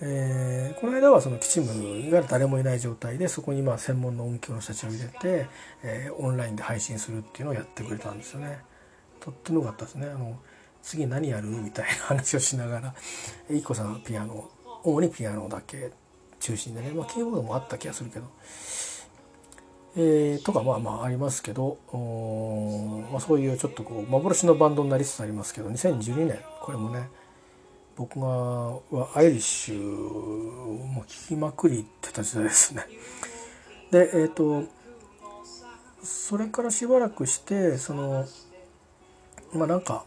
[0.03, 5.47] えー、この間はそのキチムいわゆる誰もいない状態でそこにまあ専門の音響の人たちを入れて、
[5.83, 8.61] えー、オンラインで配信するっていうのをやってくれたんですよね。
[9.21, 10.07] とっても良かったですね。
[10.09, 10.39] あの
[10.83, 11.49] 次何やる？
[11.49, 12.95] みたいな話をしながら
[13.51, 14.49] IKKO さんはピアノ
[14.83, 15.93] 主にピアノだけ
[16.41, 18.27] 中心でね、まあ、キーボードもあった気がするけど、
[19.97, 21.79] えー、とかまあまあありますけど、
[23.13, 27.09] まあ、そういうちょっとこう幻のバンドになりつつありますけど2012年これもね
[27.97, 28.81] 僕がは
[29.15, 32.87] アイリッシュも聴きまくりってた時代ですね。
[33.91, 34.65] でえっ、ー、と
[36.03, 38.25] それからしばらくしてその
[39.53, 40.05] まあなんか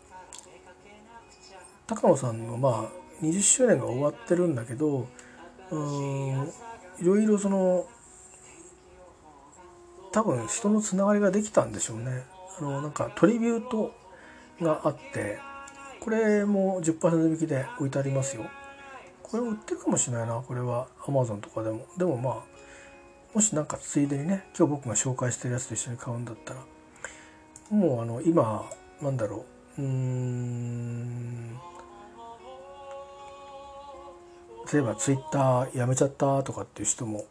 [1.88, 5.08] 高野さんのまあ20周年が終わってるんだけど
[5.72, 6.50] うん
[7.00, 7.88] いろいろその
[10.12, 12.24] 多分人のつながりができたんでしょうね。
[12.60, 13.92] あのなんかトリビュート
[14.62, 15.40] があって
[16.00, 18.46] これも10%引きで置いてありますよ。
[19.24, 21.88] これ売ってるかもしれないなこれは Amazon とかでも。
[21.98, 22.44] でもまあ
[23.34, 26.60] もし何かついでにね今日僕が紹介してるやつと一緒に買うんだったら
[27.72, 28.70] もうあの今
[29.04, 29.46] なんだろ
[29.78, 29.82] う。
[29.82, 31.54] うん。
[34.72, 37.26] 例えばツイッターやめちゃったとかっていう人も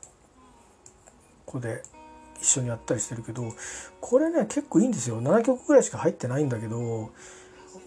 [1.47, 1.83] ここで
[2.41, 3.53] 一緒にやったりしてるけど
[4.01, 5.21] これね結構いいんですよ。
[5.21, 7.11] 7曲ぐらいしか入ってないんだけども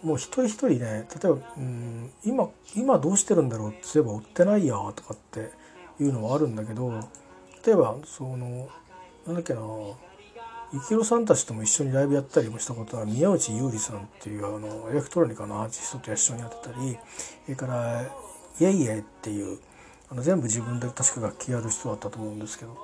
[0.04, 3.68] う一人一人ね例えばうん今今どうしてるんだろう。
[3.70, 5.52] って言えば売ってないやとかって
[6.00, 6.90] いうのはあるんだけど
[7.64, 8.68] 例えばその
[9.26, 9.60] なんだっけな
[10.72, 16.98] 幸宏さんたちとも一緒にライブやったりもしたことは宮内優里さんっていうあのエレクトロニカのアーティストと一緒にやってたり
[17.44, 18.02] それから
[18.60, 19.58] イエイエっていう
[20.10, 22.76] あの全部自分で確か楽器やる人だったと思うんですけど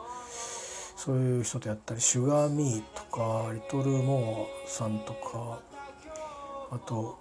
[0.96, 5.60] そういう人とやったりシュガーミーとかリトルモアさんとか
[6.70, 7.18] あと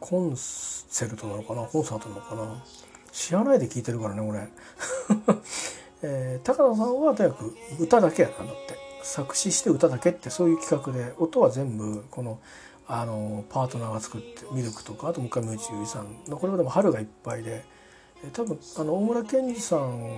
[0.00, 2.64] コンセルトなのかなコンサートなのかな。
[3.12, 4.48] 知らないで聞いてるからね俺、
[6.02, 8.89] えー、高野さんはとにかく歌だけやなんだって。
[9.02, 12.40] 作詞して歌だけってそういう企画で音は全部この
[12.86, 17.64] あのパートナーが作ってミルクとかあと向井内優さんのこれはでも春がいっぱいで
[18.32, 20.10] 多分あの大村健二さん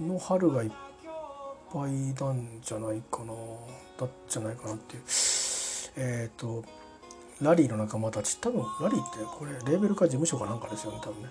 [0.00, 0.70] の春がいっ
[1.70, 3.34] ぱいなんじゃないかな
[3.98, 5.02] だっじゃないかなっていう
[5.96, 6.64] えっ、ー、と
[7.42, 11.28] ラリーの仲間たち多分ラリーってこれレーベルか事務所かなんかですよね多分ね。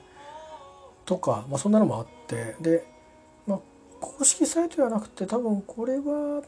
[1.06, 2.86] とか、まあ、そんなのもあってで
[4.00, 6.42] 公式サイトじゃなくて多分これは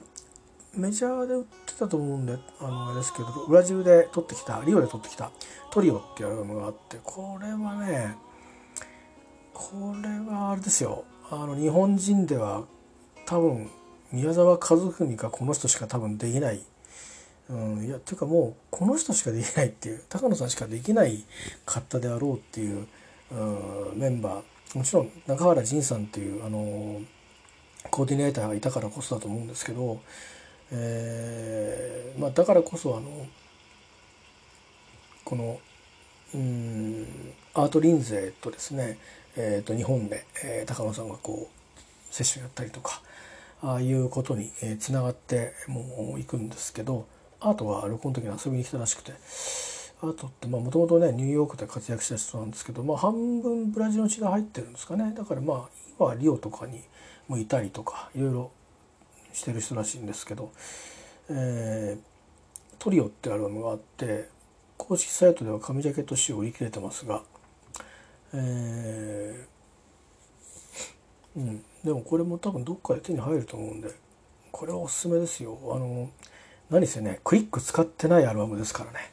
[0.76, 5.32] メジャーで売ってたと思うんであのあれですけどブラジルで撮ってきたリオで撮ってきた
[5.72, 8.16] トリオっていうアルバムがあってこれはね
[9.54, 11.04] これはあれですよ。
[11.30, 12.64] あの日本人では
[13.26, 13.70] 多分
[14.12, 16.62] 宮沢和文かこの人しか多分できない。
[17.50, 21.26] うん、いやっていうかもうこの人しかできないっていう高野さんしかできない
[21.66, 22.88] 方であろうっていう、
[23.32, 24.78] うん、メンバー。
[24.78, 27.02] もちろん中原仁さんっていうあの
[27.90, 30.00] コーディネーターがいたからこそだと思うんですけど、
[30.72, 33.28] えーまあ、だからこそあの
[35.26, 35.60] この
[36.34, 37.06] うん
[37.54, 38.98] アートリンゼとですね、
[39.36, 43.02] えー、と日本で、えー、高野さんがこうセッションやったりとか
[43.62, 47.08] ああいうことにつながってもういくんですけど
[47.42, 49.14] アートは旅行の時に遊びに来たらしくて
[50.02, 55.14] アートってもともとねニューヨークで活躍した人なんですけど、まあ、半分ブラジルの血が入ってるんですかね。
[55.16, 56.82] だからまあ今リオとかに
[57.30, 58.52] もいたりとかいろいろ
[59.32, 60.52] してる人らしいんですけど
[61.32, 62.02] 「えー、
[62.78, 64.28] トリオ」ってアルバムがあって
[64.78, 67.22] 公式サイトでは紙ジャケット仕様売り切れてますが、
[68.34, 73.92] えー、うん、でもこれも多分どっかで手に入ると思うんで
[74.52, 75.58] これはおすすめですよ。
[75.74, 76.10] あの
[76.70, 79.12] 何せねクリック使ってないアルバムですからね。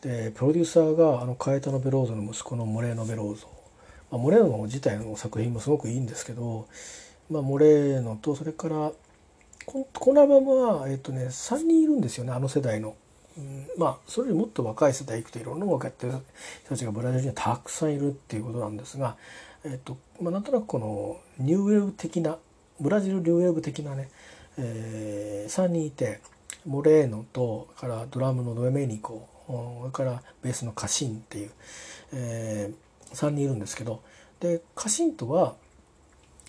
[0.00, 3.46] でプロデューサーがあのカエタノ・ベローゾの息子のモレーノ・ベローゾ、
[4.10, 6.66] まあ、モレーノ自体の作品もすごくいいんですけど、
[7.30, 8.92] まあ、モレーノとそれから
[9.64, 12.96] このアルバムは、えっとね、3人いるんですよねあの世代の。
[13.38, 16.12] うん、まあそれよりもっと若い世代行くといろんな音楽やってる
[16.64, 19.16] 人たちがブラジルにはたくさんいるっていうことなんですが、
[19.64, 22.36] えっとまあ、なんとなくこのニューウェーブ的な
[22.78, 24.10] ブラジルニューウェーブ的なね、
[24.58, 26.20] えー、3人いて
[26.66, 31.50] モレーノとからドラムのドエメニコそれからベースのカシンっていう、
[32.12, 34.02] えー、3人いるんですけど
[34.40, 35.56] でカシンとは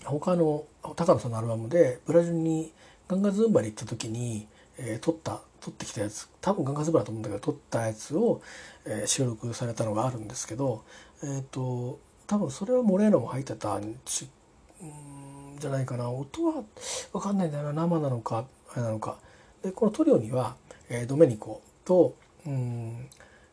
[0.05, 2.71] 他の高野さんのアルバムでブラジルに
[3.07, 8.41] ガンガズンバリ行った時に、えー、撮った撮ってきたやつ多分ガンガズンバだと思うんだけど撮ったやつを、
[8.85, 10.83] えー、収録されたのがあるんですけど
[11.23, 13.95] え、ー、と多分それはモレーノも入ってたん
[15.59, 16.63] じゃないかな音は
[17.11, 19.17] 分かんないんだよな生なのかあれなのか。
[19.61, 20.55] でこのトリオには、
[20.89, 23.07] えー、ドメニコと,、うん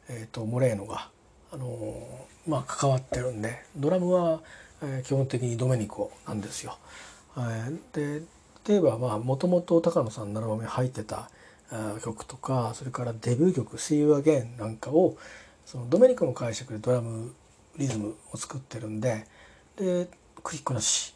[0.08, 1.10] えーと、モレーノが、
[1.52, 4.40] あのー、まあ、関わってるんでドラムは、
[4.82, 6.78] えー、基本的にドメニコなんですよ。
[7.36, 8.26] えー、で
[8.66, 11.30] 例えばもともと高野さんのアルバムに入ってた
[12.02, 15.16] 曲とかそれからデビュー曲「See You Again」なんかを
[15.64, 17.32] そのドメニコの解釈でドラム
[17.76, 19.26] リズムを作ってるんで
[19.76, 20.08] で
[20.42, 21.14] クリックなし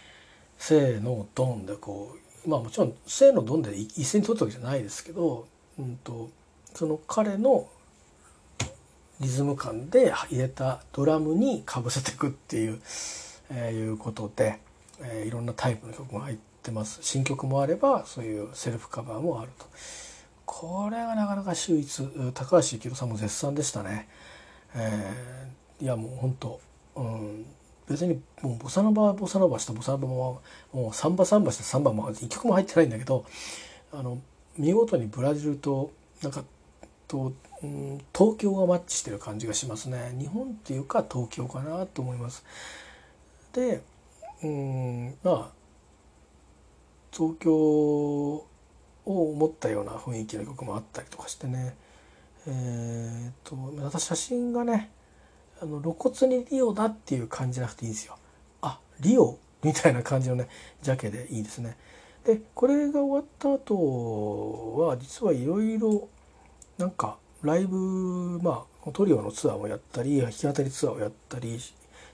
[0.58, 5.46] 「せーのドン」でこうまあもちろん「せーのドン」で一斉に取ったわけじゃないですけど、
[5.78, 6.28] うんと、
[6.74, 7.68] その彼の
[9.20, 12.80] リズム感で入れたドラムにかぶせていくっていう、
[13.50, 14.58] えー、いうことで、
[15.00, 16.98] えー、いろんなタイプの曲が入ってます。
[17.02, 19.66] 新曲もあればそういうセルフカバーもあると。
[20.46, 22.02] これがなかなか秀逸
[22.34, 24.08] 高橋幸宏さんも絶賛でしたね、
[24.74, 26.60] えー、いやもう本当、
[26.96, 27.46] うん、
[27.88, 33.24] 別にもうボサノバボサノバしたボサノバももうサンバサンバしたサンバも一曲も入ってないんだけど
[33.92, 34.18] あの
[34.56, 35.90] 見事にブラジルと
[36.22, 36.44] なんか
[37.14, 42.44] と、うん、東京がマッチしてる感じがしますね日本っていうか東京かなと思います。
[43.52, 43.82] で
[44.42, 45.50] うんまあ
[47.12, 48.46] 東京を
[49.04, 51.76] 思ったような雰囲気の曲もあったりとかしてね
[52.48, 54.90] えー、っとまた写真がね
[55.62, 58.18] あの露骨にリオだっていう感じじゃなくていいんですよ。
[58.60, 60.48] あリオみたいな感じのね
[60.82, 61.76] ジャケでいいですね。
[62.24, 66.08] でこれが終わった後は実はいろいろ
[66.78, 71.58] なんかライブまあトリオのツアーをやったり弾き語りツアーをやったり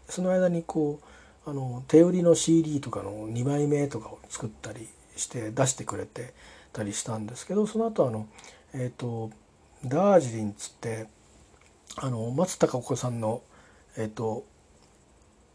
[0.08, 1.00] その間にこ
[1.46, 6.34] うあの手売りの CD とかの2枚目とかを作ったりして出してくれて
[6.72, 8.26] たりしたんですけどその後あの
[8.74, 9.30] えっ、ー、と
[9.84, 11.06] ダージリンっつって
[11.96, 13.42] あの松たか子さんの
[13.96, 14.44] えっ、ー、と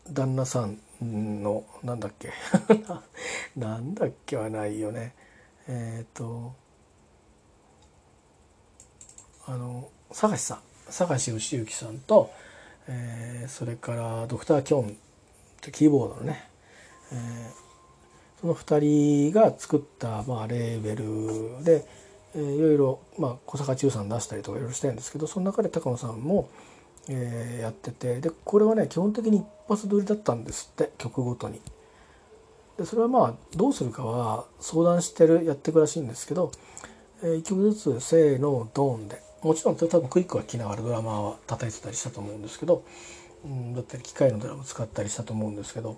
[0.10, 0.80] 旦那さん
[1.44, 2.32] のなんだっけ
[3.56, 5.16] なんだっけはないよね。
[5.68, 6.54] えっ、ー、と
[9.48, 12.32] あの坂さん坂義行さんと、
[12.88, 14.92] えー、それからドクター・キョンっ
[15.62, 16.48] てキーボードのね、
[17.12, 21.86] えー、その2人が作った、まあ、レーベルで
[22.36, 26.50] えー、いろいろ、まあ、小坂忠さん出したりとかいろいろしてるんですけどその中で高野さんも、
[27.10, 31.62] えー、やっててでこれはね基本的に一発撮りだったんですって曲ごとに。
[32.78, 36.52] でそれはまあどうするかは相談してるやっていくらしいんですけど、
[37.24, 42.84] えー、1曲ずつ「せーのドーン」でもちろん多分クイックは着ながらドラマーは叩いてたりしたと思うんですけど、
[43.46, 45.98] うん、だったり機械のドラム使ったりしたと思うんですけど、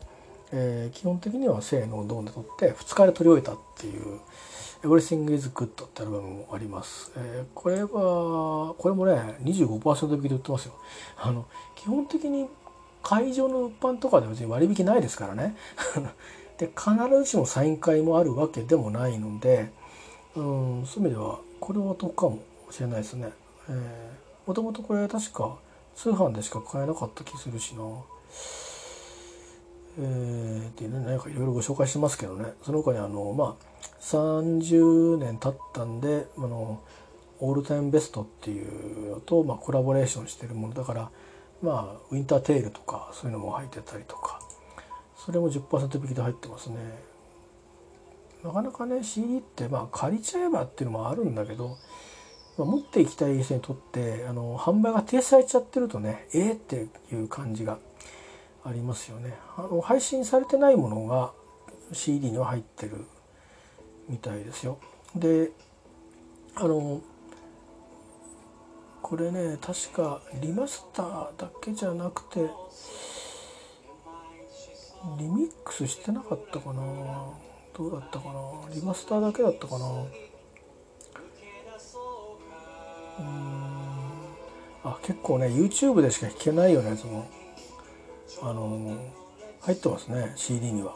[0.51, 4.19] えー、基本的には「せーのドン」で撮って2日で撮り終えたっていう
[4.83, 7.13] 「Everything is Good」ってアルバムもあります。
[7.15, 10.73] えー、これはこれもね25%引きで売ってますよ。
[11.15, 11.45] あの
[11.77, 12.49] 基本的に
[13.01, 15.55] 会場の物販とかで別に割引ないですからね
[16.59, 19.71] で必ずしもサイン会もあるわけでもないので、
[20.35, 22.39] うん、そういう意味ではこれは得かも
[22.72, 23.30] しれないですね。
[23.70, 25.57] えー、もともとこれ確か
[25.95, 27.84] 通販でしか買えなかった気するしな。
[29.99, 36.82] えー、っていうね何かいろいろご紹介してますけどねその他にあのまあ30年経ったんであの
[37.39, 41.09] オールタイムベストっていうのと、まあ、コラボレーションしてるものだから
[41.63, 44.39] まあウィンターテールとかそういうのも入ってたりとか
[45.15, 46.78] それも10%引きで入ってますね
[48.43, 51.76] なかなかね CD ってまあ借りちゃえばっていうのもあるんだけど、
[52.57, 57.77] ま、持っていきたい人にとってあの販売が停止されちゃってるとねええー、っていう感じが
[58.65, 59.35] ありますよね。
[59.55, 61.31] あの配信されてないものが
[61.93, 63.05] CD には入ってる
[64.09, 64.77] みたいですよ。
[65.15, 65.51] で
[66.55, 67.01] あの
[69.01, 72.49] これね確かリマスターだけじゃなくて
[75.17, 76.81] リミックスしてなかったかな？
[77.77, 78.73] どうだったかな？
[78.73, 79.85] リマスターだけだったかな？
[84.84, 87.28] あ結構ね YouTube でしか弾けないようなやつも
[88.41, 88.97] あの
[89.61, 90.95] 入ってますね CD には。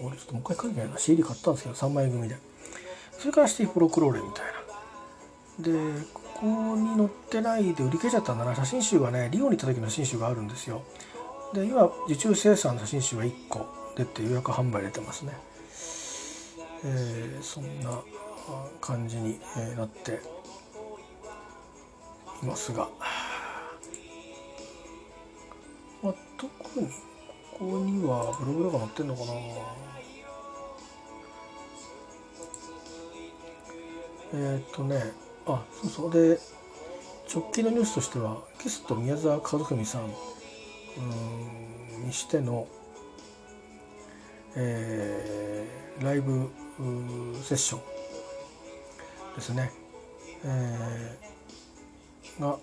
[0.00, 2.36] 俺ちょっともう一回書いてないな CD 買ったんですけど3枚組で。
[3.18, 4.52] それからシティプロクローレみたいな。
[5.72, 6.46] でここ
[6.76, 8.54] に載ってないで売り切れちゃったんだな。
[8.54, 10.82] 写真集がねリオに行った時の写真集があるんですよ。
[11.54, 13.66] で今受注生産の写真集は1個
[13.96, 15.32] 出て予約販売出てますね。
[16.84, 18.00] えー、そんな
[18.80, 19.38] 感じに
[19.76, 20.20] なって。
[22.42, 22.88] いますが、
[26.02, 26.88] まあ、特に
[27.58, 29.32] ここにはブログとか載ってんのかな。
[34.34, 35.12] えっ、とね
[35.46, 36.12] あそうそう。
[36.12, 36.38] で
[37.32, 40.08] 直近のニュースとしてはゲスト宮沢和文さん
[42.04, 42.66] にしての、
[44.54, 46.50] えー、ライブ
[47.42, 47.80] セッション
[49.36, 49.72] ですね、
[50.44, 51.31] えー、
[52.40, 52.58] が、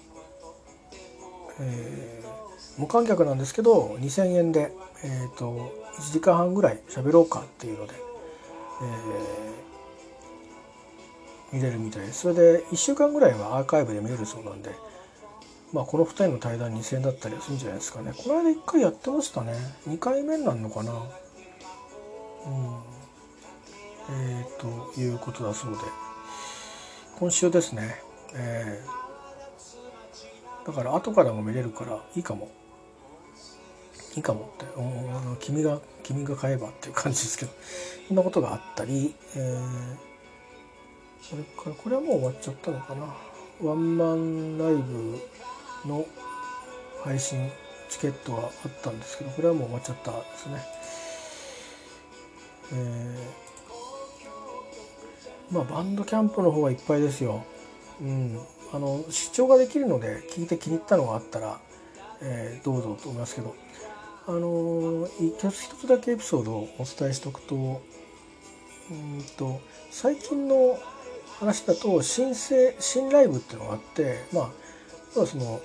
[1.59, 4.71] えー、無観客なんですけど2,000円で、
[5.03, 7.93] えーと、1時間半ぐらい喋ろうかっていうので、
[11.51, 12.21] えー、見れるみたいです。
[12.21, 14.71] それで1週間ぐらいはアーカイブで見れるそうなんで、
[15.73, 18.13] まあ、この2人の対談2,000円だったりするんじゃないですかね。
[18.15, 19.53] この間1回やってましたね。
[19.87, 20.93] 2回目になるのかな。
[20.93, 20.99] うん。
[24.11, 25.77] えー、ということだそうで。
[27.19, 28.01] 今週ですね、
[28.33, 28.98] えー、
[30.65, 32.51] だから後からも見れるからいいかも
[34.15, 37.51] いいかもってあの君が君が買えばっていう感じですけど
[38.07, 39.95] そんなことがあったり、えー、
[41.21, 43.15] それからこれはもう終わっちゃったのかな
[43.61, 45.19] ワンマンライブ
[45.85, 46.05] の
[47.03, 47.49] 配信
[47.89, 48.49] チケットがあっ
[48.81, 50.61] たんですけどこれはもう終わっちゃったですね。
[52.71, 57.43] えー、まあバンドキャンプの方はいっぱいですよ。
[58.01, 58.39] うん、
[58.71, 61.59] あの視聴ができるので聞いて気に入ったのがあったら、
[62.21, 63.55] えー、どうぞと思いますけど
[64.27, 69.59] あの一つだけエピソードをお伝えしておくとうんと
[69.89, 70.77] 最近の
[71.39, 74.51] 話だと新生新ライブっていうのがあってま
[75.21, 75.59] あその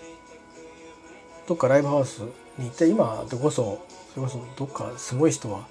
[1.46, 2.20] どっかライブハウス
[2.58, 3.84] に行って今でこそ
[4.14, 5.66] それこそどっかすごい人は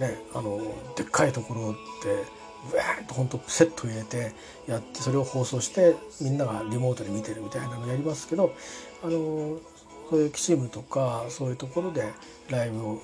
[0.00, 0.58] ねあの
[0.96, 2.24] でっかいところで
[2.72, 4.32] うわーっと本当セット入れて
[4.66, 8.54] やってそれを放送してみんながリモートで見てるみたいなのやりますけど
[9.02, 9.58] あの
[10.10, 12.04] そういうチームとかそういうところで
[12.50, 13.00] ライブを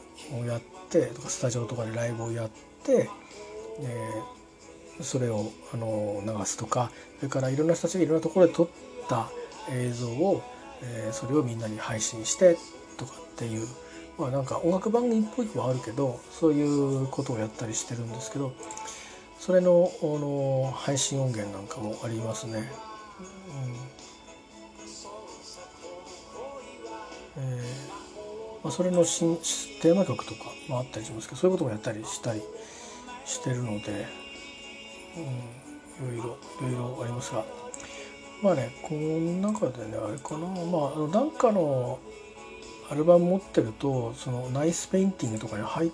[0.46, 2.50] やってとかスタジオとかでライブをやっ
[2.82, 3.10] て、
[3.80, 8.68] えー、それをあの流すとかそれからいろんな人たちがいろんなところで撮っ
[9.08, 9.28] た
[9.70, 10.42] 映像を、
[10.82, 12.56] えー、それをみんなに配信して
[12.96, 13.66] とかっていう
[14.18, 18.52] まあなんか音楽番組っぽいはあるけどそういうことをやったりしてるんですけど
[19.44, 22.66] それのあの配信音源なんかもありますね。
[27.36, 27.44] うん。
[27.44, 29.36] えーまあ、それの新
[29.82, 32.40] テーマ曲とかもあったりしますけどそういうこともやったりしたり
[33.26, 34.06] してるので、
[36.00, 37.44] うん、いろいろいろいろありますが。
[38.42, 40.46] まあねこの中でねあれかな。
[40.46, 41.98] まあなんかの
[42.90, 45.90] アルバム持ってるとそのナイスペインティングとかに入っ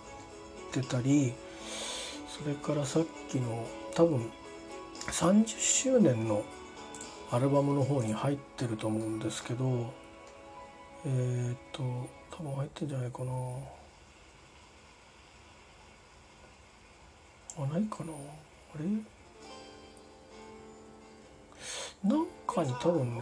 [0.70, 1.32] てたり
[2.42, 4.30] それからさっきの多分
[5.08, 6.42] 30周年の
[7.30, 9.92] アルバムの方に入ってると思うんですけど
[11.04, 11.82] えっ、と
[12.30, 13.32] 多分入ってんじゃないかな。
[17.58, 18.12] あないかな。
[18.12, 18.84] あれ？
[22.08, 23.20] なんかに多分ね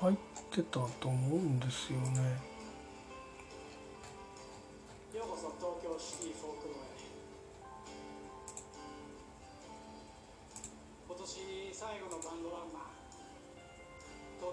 [0.00, 0.16] 入っ
[0.50, 2.47] てたと思うんですよね。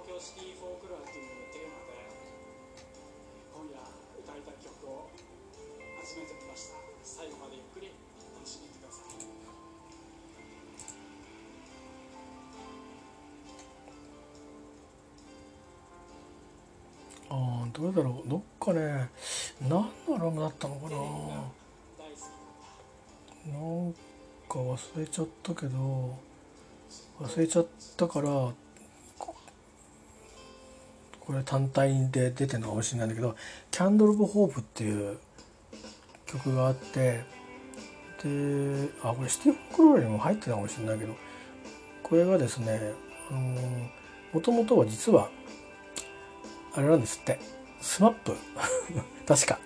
[0.06, 1.98] 標式フォークラーというテーマで
[3.50, 3.82] 今夜
[4.22, 5.10] 歌いたい曲を
[6.06, 6.78] 集めてみました。
[7.04, 7.90] 最後までゆっくり
[8.36, 9.26] 楽しんでいってください。
[17.32, 18.30] ああどれだろう？
[18.30, 19.10] どっかね
[19.68, 20.98] 何のアルバムだったのかな？
[23.52, 23.94] なん
[24.48, 26.35] か忘れちゃったけど
[27.20, 28.54] 忘れちゃったからこ
[31.34, 33.36] れ単体で出てるのかもしれないんだけど
[33.72, 35.18] 「Candle of Hope」っていう
[36.26, 37.24] 曲があって
[38.24, 41.16] であこれ City Folklore にも入ってたかもしれないけど
[42.04, 42.94] これがですね
[44.34, 45.30] もともとは実は
[46.76, 47.40] あれなんですって。
[47.80, 48.36] SMAP。
[49.26, 49.60] 確か。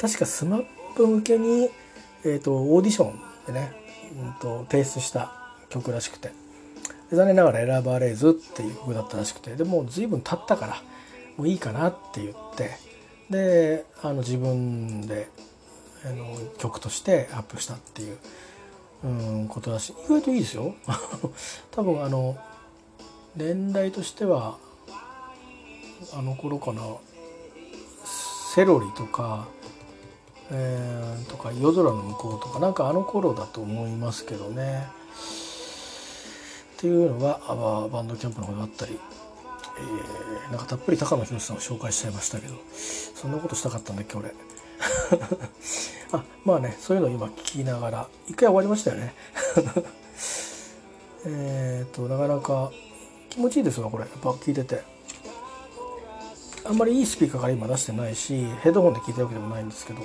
[0.00, 1.68] 確か SMAP 向けに、
[2.24, 3.72] えーと、オーディションでね、
[4.18, 5.32] うんと、提出した
[5.68, 6.45] 曲らしくて。
[7.12, 10.82] 残念ながら選ばれずっていう曲だったらしくてでもう随分経ったから
[11.36, 12.70] もういいかなって言って
[13.30, 15.28] であの自分で
[16.04, 18.18] あの曲として発表したっていう、
[19.04, 19.08] う
[19.44, 20.74] ん、ことだし意外といいですよ。
[21.72, 22.36] 多分あの
[23.34, 24.56] 年代としては
[26.12, 26.82] あの頃かな
[28.54, 29.48] セロリとか、
[30.50, 34.86] えー、とか夜空の向こうとかなんかあの頃だと思いますけどね。
[36.76, 37.40] っていうのが
[37.90, 38.98] バンドキャンプの方であったり、
[39.78, 44.34] えー、なんかたっぷり高野宏さんを紹介しちゃいましたけどそんなことしたかったんだっけ俺。
[46.12, 49.14] あまあねそういうのを今聞きながら一回終わりましたよね。
[51.24, 52.70] えっとなかなか
[53.30, 54.04] 気持ちいいですわこれ。
[54.04, 54.82] やっぱ聞いてて。
[56.68, 60.00] あんまりいいスピーカーから今出してないしヘッドホンで聞いてるわけでもないんですけど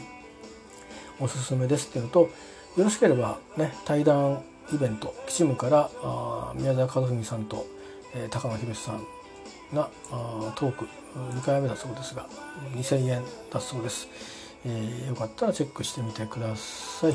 [1.19, 2.29] おすすめですっていうのとよ
[2.83, 4.43] ろしければね対談
[4.73, 7.65] イベントキチムからあ宮沢和文さんと、
[8.15, 9.05] えー、高野宏さん
[9.73, 12.27] があトーク2回目だそうですが
[12.75, 14.07] 2000円だそうです、
[14.65, 17.13] えー、よかったらチェックしてみてください。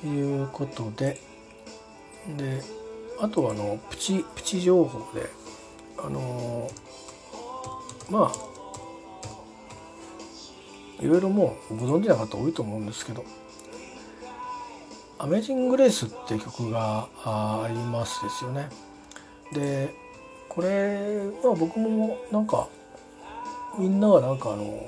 [0.00, 1.20] ということで
[2.36, 2.62] で
[3.20, 5.28] あとはあのプチプチ情報で
[5.98, 6.90] あのー
[8.10, 8.50] まあ
[11.00, 13.24] いろいろもうご存知な方多いと思うんですけど
[15.22, 18.70] 「アメージング・レース」っていう曲がありますですよね。
[19.52, 19.94] で
[20.48, 22.68] これは僕もなんか
[23.78, 24.82] みんながなんかあの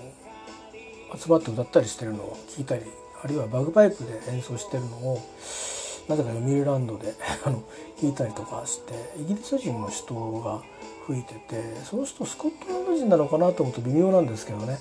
[1.16, 2.82] 集まって歌ったりしてるのを聞いたり
[3.22, 5.20] あるいはバグパイプで演奏してるのを
[6.08, 7.14] なぜか読売ランドで
[7.44, 7.62] あの
[7.98, 10.62] 聞いたりとかしてイギリス人の人が
[11.06, 14.78] 吹いててその人スコットランド人なのかなと思うと微妙なんですけどね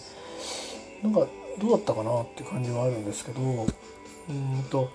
[1.03, 1.27] なんか
[1.59, 4.89] どうだったかなって感じはあるんですけどうんと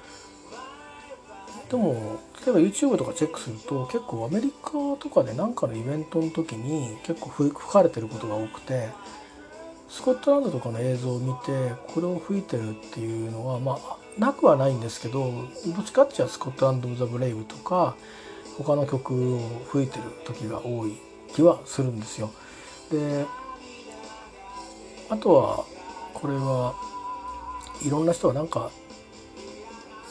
[1.70, 8.88] でも例えば YouTube とかチェックすると結構アメリカとかで何かのイベントの時に結構吹かれてることが多くて
[9.88, 15.32] スコットランドとかの映像を見てこれを吹いてるっていうのはまあなくはないんですけど
[15.74, 17.96] どっちかっていうとスコットランド・ザ・ブレイブとか
[18.58, 20.96] 他の曲を吹いてる時が多い
[21.34, 22.30] 気はするんですよ。
[22.90, 23.26] で
[25.08, 25.64] あとは
[26.14, 26.74] これは
[27.84, 28.70] いろんな人はなんか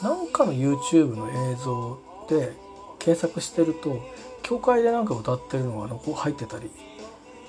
[0.02, 2.52] なんかの YouTube の映像で
[2.98, 4.02] 検索してると
[4.42, 6.70] 教会でなんか歌ってるのがこう入ってたり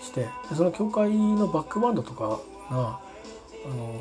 [0.01, 2.39] してその教会のバックバンドとか
[2.69, 2.99] が
[3.65, 3.95] あの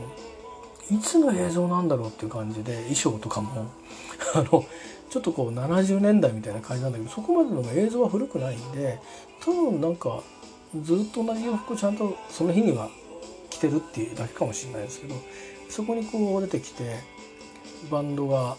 [0.91, 3.67] いつの映像なんだろうっていう感じで衣装とかも
[4.35, 4.65] あの
[5.11, 9.01] ちょっとこう70年代みたいな感じなんだけどそこまでの映像は古くないんで
[9.41, 10.23] 多分なんか
[10.83, 12.89] ずっと同じ洋服をちゃんとその日には
[13.51, 15.15] 着てるっていうだけかもしれないですけど
[15.69, 16.97] そこにこう出てきて
[17.91, 18.57] バンドが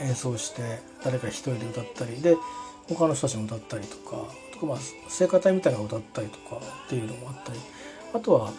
[0.00, 2.36] 演奏して誰か一人で歌ったりで
[2.88, 4.16] 他の人たちも歌ったりとか
[4.52, 6.56] とかまあ聖歌隊みたいなのが歌ったりとか
[6.86, 7.58] っていうのもあったり
[8.14, 8.52] あとは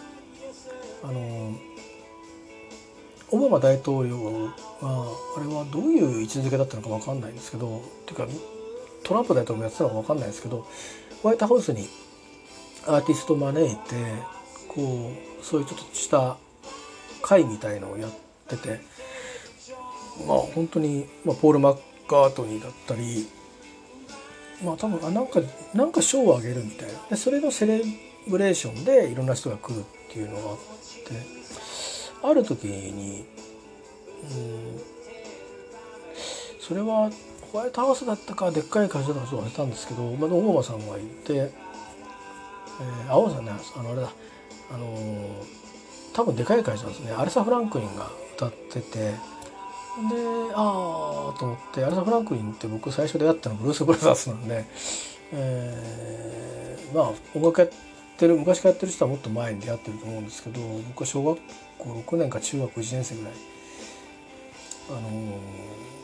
[1.02, 1.54] あの
[3.30, 8.26] オバマ大統領はあれはどういう位置づけだったのか分かんないんですけどっていうか
[9.02, 10.66] トランプ大統領もやってたのか分かんないですけど
[11.22, 11.88] ホワイトハウスに
[12.86, 13.94] アーティスト招いて
[14.68, 16.36] こうそういうちょっとした
[17.22, 18.10] 会みたいのをやっ
[18.48, 18.80] てて
[20.26, 23.28] まあ本当に、まあ、ポール・マッカートニーだったり
[24.62, 25.40] まあ多分あなんか
[25.74, 26.94] なんか賞をあげるみたいな。
[27.10, 27.82] でそれのセレ
[28.26, 30.64] ブレーションでいろんな人が来るっていうのがあって
[32.22, 33.26] ある時に、
[34.22, 34.80] うん、
[36.58, 37.10] それは
[37.52, 44.10] ホワイトハウスだったかでっかい会社だったか忘れたんですけど、まあ、オバマさんがいて、えー、青さんねあのあれだ
[44.72, 45.28] あのー、
[46.14, 47.12] 多分でかい会社なんですね。
[47.12, 49.12] アレサ・フランクリンが歌ってて
[50.10, 54.64] でああと思ってアレサ・フランクリンって僕最初出会ったのブルース・ブラザースなんで、
[55.32, 57.70] えー、まあ音楽やっ
[58.16, 61.40] てる昔からやってる人はもっと前に出会ってると思うんですけど僕は小学
[61.78, 63.32] 校6年か中学1年生ぐらい
[64.90, 65.94] あのー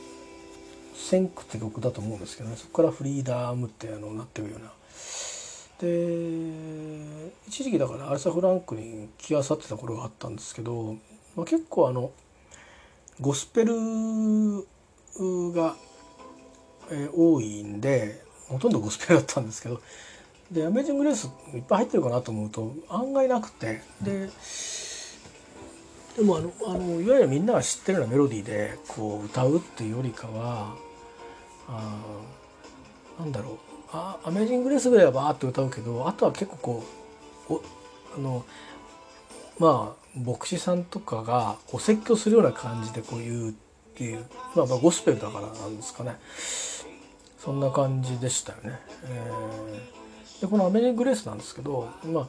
[1.11, 4.71] センクって曲だと思うんですけどねそこからフリーダームってあのなってるような。
[5.81, 6.37] で
[7.49, 10.97] 一時期だからアルサ・フランクリン気あさってた頃があったんですけど、
[11.35, 12.13] まあ、結構あの
[13.21, 13.75] ゴスペル
[15.53, 15.77] が、
[16.91, 19.81] えー多いんでほとんどゴスペルだったんですけど
[20.51, 24.29] で「アメージング・レース」いっぱい入ってるかなと思うと案外なくてで
[26.17, 30.75] でもあのあのいわゆるみんなが知ってるようなメロディーでこう歌うっていうよりかは
[31.69, 32.03] あ
[33.19, 33.55] なんだろう。
[33.93, 36.85] あアメージング・レースぐらいはバーッと歌うけどあとは結構こ
[37.49, 37.63] うお
[38.17, 38.45] あの
[39.59, 43.53] まあ牧師さんとかがお説教するような感じでこう言うっ
[43.95, 44.25] ていう、
[44.57, 46.17] まあ、まあゴスペルだからなんですかね
[47.39, 48.79] そんな感じでしたよね。
[49.05, 50.01] えー
[50.41, 52.27] でこの「アメリカン・グレース」なんですけど、まあ、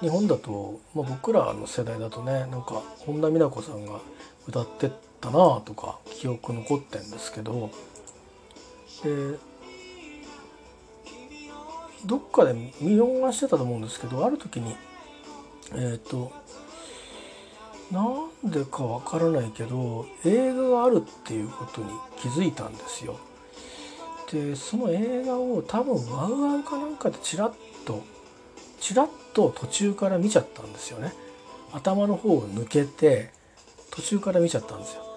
[0.00, 4.00] 日本だと、まあ、僕らの世代だとねなんか本田美奈子さんが
[4.46, 7.70] 歌ってたなとか記憶残ってんですけど
[9.02, 9.38] で
[12.06, 14.76] どっかで見逃してたと思うんですけどある時に
[15.74, 16.32] えっ、と
[17.90, 23.18] なんでかわからないけど映画があるっていうことに気づいたんですよ。
[24.30, 27.52] でその映画を多分ワウワウかなんかでチラッ
[27.86, 28.04] と
[28.78, 31.14] チラッと途中から見ちゃったんですよね。
[31.72, 33.30] 頭の方を抜けて
[33.90, 35.07] 途中から見ちゃったんですよ。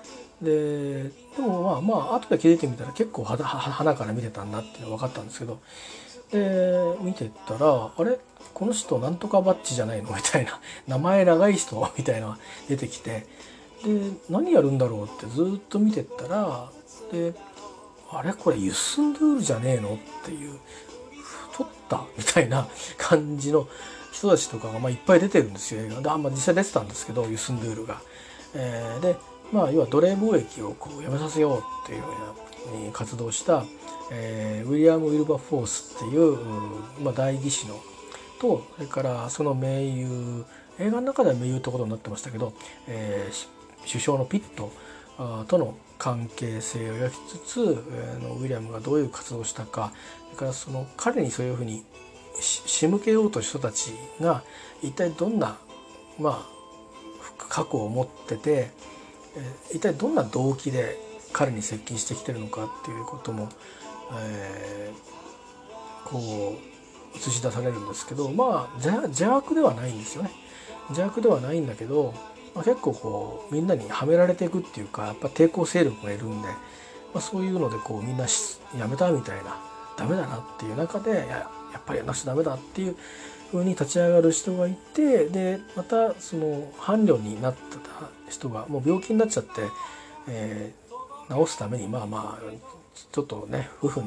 [0.42, 5.60] ででもまあまあ後で気づいてみたら結構はは花から見てたんだっていうのが分かったんですけど
[6.32, 8.18] で見てたらあれ？
[8.54, 10.10] この人なんとかバッジじゃないの？
[10.16, 11.94] みたいな名前長い人？
[11.98, 13.28] みたいな出てきて
[13.86, 16.70] で何やるんだろうってずっと見てったら
[17.12, 17.34] で
[18.12, 18.34] あれ？
[18.34, 19.94] これユスンドゥールじゃねえの？
[19.94, 20.60] っていう
[21.52, 22.04] 太った？
[22.18, 22.68] みたいな
[22.98, 23.68] 感じの
[24.12, 26.02] 人たちとかがまあいっぱい出てるんですよ映画。
[26.02, 28.02] で、まあ、実際出てたんですけどユスンドゥールが。
[28.56, 29.16] えーで
[29.52, 32.06] まあ要は奴隷貿易をこうやめさせようっていうよ
[32.70, 33.64] うなに活動した、
[34.12, 37.80] えーウィリアム・ウィルバフォースっていう、うんまあ、代議士の
[38.40, 40.46] とそれからその盟友
[40.80, 42.54] 映画の中では盟友ってことになってましたけど、
[42.88, 44.72] えー首相のピット
[45.48, 49.92] との関係性を描きつつ、えーのウィリアムがどういう活動をしたか
[50.26, 51.84] それからその彼にそういうふうに
[52.40, 54.44] 仕向けようとした人たちが
[54.84, 55.58] 一体どんな
[56.20, 56.62] まあ
[57.50, 58.70] 過去を持ってて、
[59.36, 60.98] えー一体どんな動機で
[61.34, 63.50] 彼に接近してきてるのかっていうことも、
[64.20, 65.12] えー
[66.12, 70.32] こう映し出されるんですけどまあ邪悪ではないんですよね。
[70.90, 72.14] 邪悪ではないんだけど、
[72.54, 76.56] まあ、結構こうみんなにはめられていくっていうかやっぱ抵抗勢力がいるんで、ま
[77.16, 79.58] あ、そういうのでこうみんなしやめたみたいな
[79.98, 82.98] ダメだなっていう中でややっぱりやんなくちゃダメだっていう
[83.52, 89.52] 風に立ち上がる人がいてでまたその伴侶になった人がもう病気になっちゃって、
[90.28, 90.82] えー
[91.32, 92.52] 治すためにまあまあ
[93.12, 94.04] ちょっとね夫婦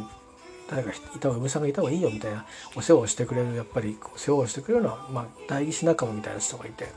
[0.71, 2.45] 誰かいた方が嫁さんがいた方がいいよみたいな
[2.77, 6.89] お世話をしてくれるやっぱりこう世話をしてくれるような、まあ、代議士仲間みたいな人がいて。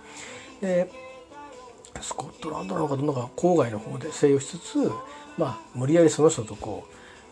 [0.62, 1.08] で
[2.00, 4.92] スコットランドなのかどんなか郊外の方で静養しつつ、
[5.36, 6.86] まあ、無理やりその人とこ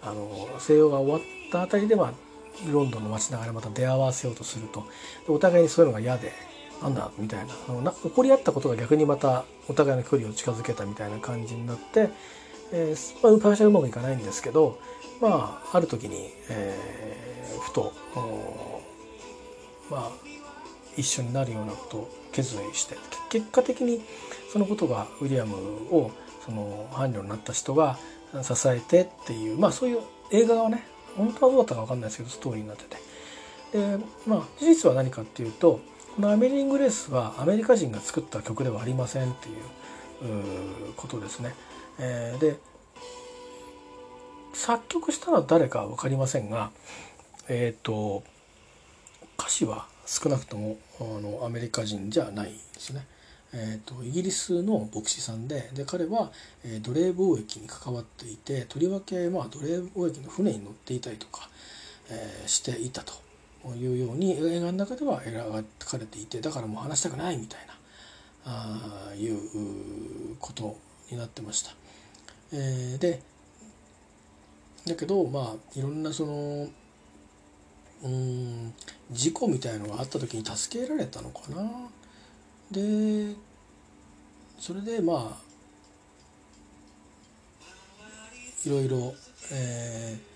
[0.03, 1.21] うあの静養が終わっ
[1.51, 2.13] たあたりで、まあ、
[2.71, 4.83] ロンドンの街中でまた出会わせようとすると。
[5.27, 6.33] お互いにそういうのが嫌で。
[6.81, 7.53] なんだみたいな。
[7.69, 12.09] あのな起こり合ったことが逆にまたお互いの距離を近づけたみたいな感じになって、
[12.71, 14.79] えーまあ、会社はうまくいかないんですけど、
[15.21, 17.25] まあ、ある時に、えー
[17.65, 17.93] ふと
[19.89, 20.11] まあ
[20.97, 22.95] 一緒になるようなことを決意して
[23.29, 24.01] 結果的に
[24.51, 25.55] そのことがウィリアム
[25.91, 26.11] を
[26.45, 27.97] その伴侶になった人が
[28.41, 29.99] 支えてっていうまあそういう
[30.31, 30.85] 映画がね
[31.17, 32.97] 本当はどうだったか分かんないですけどストーリーになってて。
[33.73, 35.81] でまあ事実は何かっていうと
[36.15, 41.53] この「アメリング・レース」はアメリカ人が作った曲ではありませんっていうことですね。
[41.99, 42.57] えーで
[44.53, 46.71] 作曲したのは誰かは分かりませんが
[47.49, 48.23] えっ、と
[49.37, 53.05] 歌詞は少なくともあのアメリカ人じゃないですね。
[53.53, 56.31] えー、とイギリスの牧師さんでで彼は、
[56.63, 61.49] えー奴隷貿易に関わっていてとりわけ、まあ、奴隷貿易の船に乗っていたりとか、
[62.09, 63.24] えーしていたと
[63.73, 67.73] いうように映画の中では描かれていてだからもう話したくないみたいな
[68.45, 70.77] あーいうこと
[71.09, 71.71] になってました。
[72.53, 73.21] えーで
[74.85, 76.67] だけどまあいろんなその
[78.03, 78.73] うん
[79.11, 81.89] 事故みたいのがあった時に助けられたのかな。
[82.69, 83.35] で
[84.59, 85.45] それでまあ
[88.65, 89.13] いろいろ、
[89.51, 90.34] えー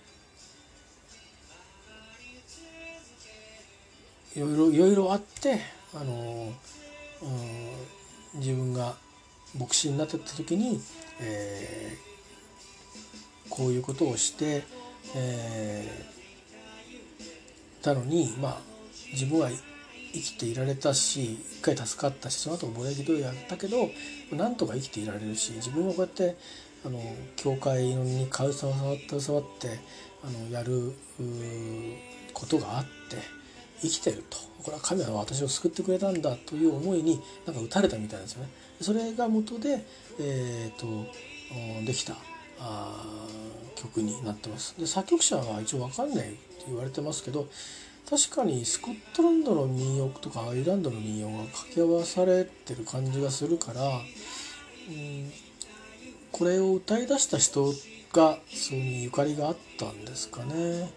[4.40, 5.60] いろいろいろいろあって
[5.94, 6.54] あの、
[7.24, 8.96] うん、自分が
[9.60, 10.80] 牧師になってた時に、
[11.20, 14.64] えー、こういうことをして、
[15.16, 18.58] えー、たのにまあ
[19.12, 19.50] 自分は
[20.14, 23.90] 生きていられたし一回助かったしその後ぼやきどうやったけど
[24.32, 26.38] なんとか生きていられるし自分はこうやって
[26.86, 27.02] あの
[27.36, 29.80] 教会に携わって携わって
[30.24, 30.94] あのやる
[32.34, 33.39] ことがあって
[33.82, 38.50] 生きてるとこれは神は私を救ってくれたんだという思いになんか打たれたみたいなんですよね。
[38.82, 39.86] それが元で、
[40.20, 41.06] えーと、
[41.86, 42.16] できた
[42.60, 43.06] あ
[43.76, 44.76] 曲になってます。
[44.78, 47.48] で作曲者は一応分かんないって言われてますけど
[48.10, 55.32] 確かにスコットランドの民謡とかアイルランドの民謡が掛け合わされてる感じがするから、うん、
[56.32, 57.72] これを歌い出した人
[58.12, 60.92] がそれにゆかりがあったんですかね。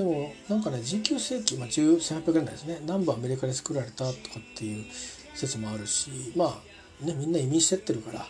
[0.00, 2.78] でもなんかね19世紀、まあ、1800年代ですね。
[2.80, 4.86] 南部アメリカで作られたとかっていう
[5.34, 6.58] 説もあるしま
[7.02, 8.26] あねみんな移民してってるからあ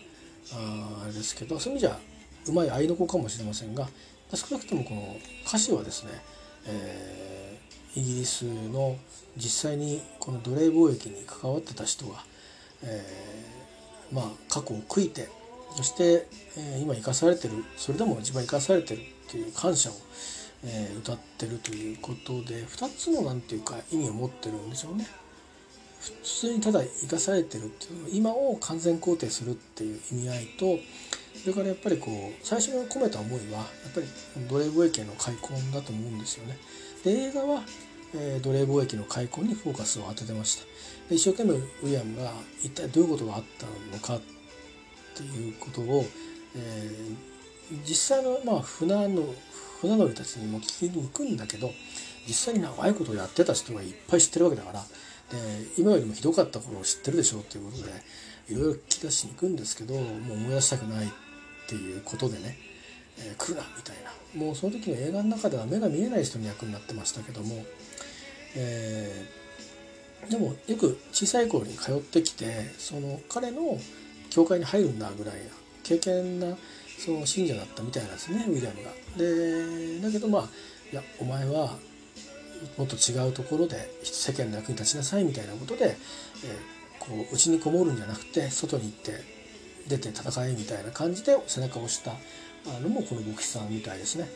[1.04, 1.96] あれですけどそういう意味じゃ
[2.48, 3.88] うまい合いの子かもしれませんが
[4.34, 5.16] 少なくともこの
[5.46, 6.10] 歌詞はですね、
[6.66, 8.96] えー、イギリスの
[9.36, 12.24] 実際にこの奴隷貿易に関わってた人が、
[12.82, 15.28] えー、まあ過去を悔いて
[15.76, 16.26] そして、
[16.58, 19.92] えー、今生かされてるそれでも一番生かされてるっていう感謝を、
[20.64, 25.06] えー、歌ってるということで2つの何て言うか意味を持ってるんですよね。
[26.00, 30.78] 普通にただ生かされてるっていう今を完全肯定するっていう意味合いと
[31.42, 34.06] それからやっぱりこう最初に込めた思いはやっぱり
[34.48, 36.56] 奴隷貿易の開墾だと思うんですよね。
[37.04, 37.62] で映画は、
[38.14, 40.64] えー、奴隷貿易の開墾にフォーカスを当ててました。
[41.08, 42.32] で一生懸命ウィリアムが
[42.62, 44.20] 一体どういうことがあったのかっ
[45.14, 46.06] ていうことを、
[46.56, 49.34] えー、実際の、まあ、船の
[49.80, 51.70] 船乗りたちにも聞きに行くんだけど
[52.26, 54.86] 実際に長いことをやってた人がいっぱい知ってるわけだからで
[55.78, 57.90] 今よりもひどかった頃を知ってるでしょうっていうことで
[58.50, 61.10] いろいろ聞き出しに行くんですけどもう思い出したくないっ
[61.68, 62.58] ていうことでね、
[63.18, 64.10] えー、来るなみたいな。
[64.34, 67.64] もうその時の映画の中では目が見えない人の役になってましたけども、
[68.56, 73.78] えー、でもよく小さい頃に通ってきてその彼の
[74.30, 75.40] 教会に入るんだぐらいな
[75.82, 76.56] 経験な
[77.00, 78.90] その信者だったみたいなんですねウィリアムが。
[79.16, 80.48] でだけどまあ
[80.92, 81.78] いやお前は
[82.76, 85.96] もっと違うところで世間の役に立ちなさいみたいなことで、
[86.44, 89.12] えー、こう内にこもるんじゃなくて外に行って
[89.88, 92.12] 出て戦えみたいな感じで背中を押した
[92.82, 94.28] のもこの牧師さんみたいですね。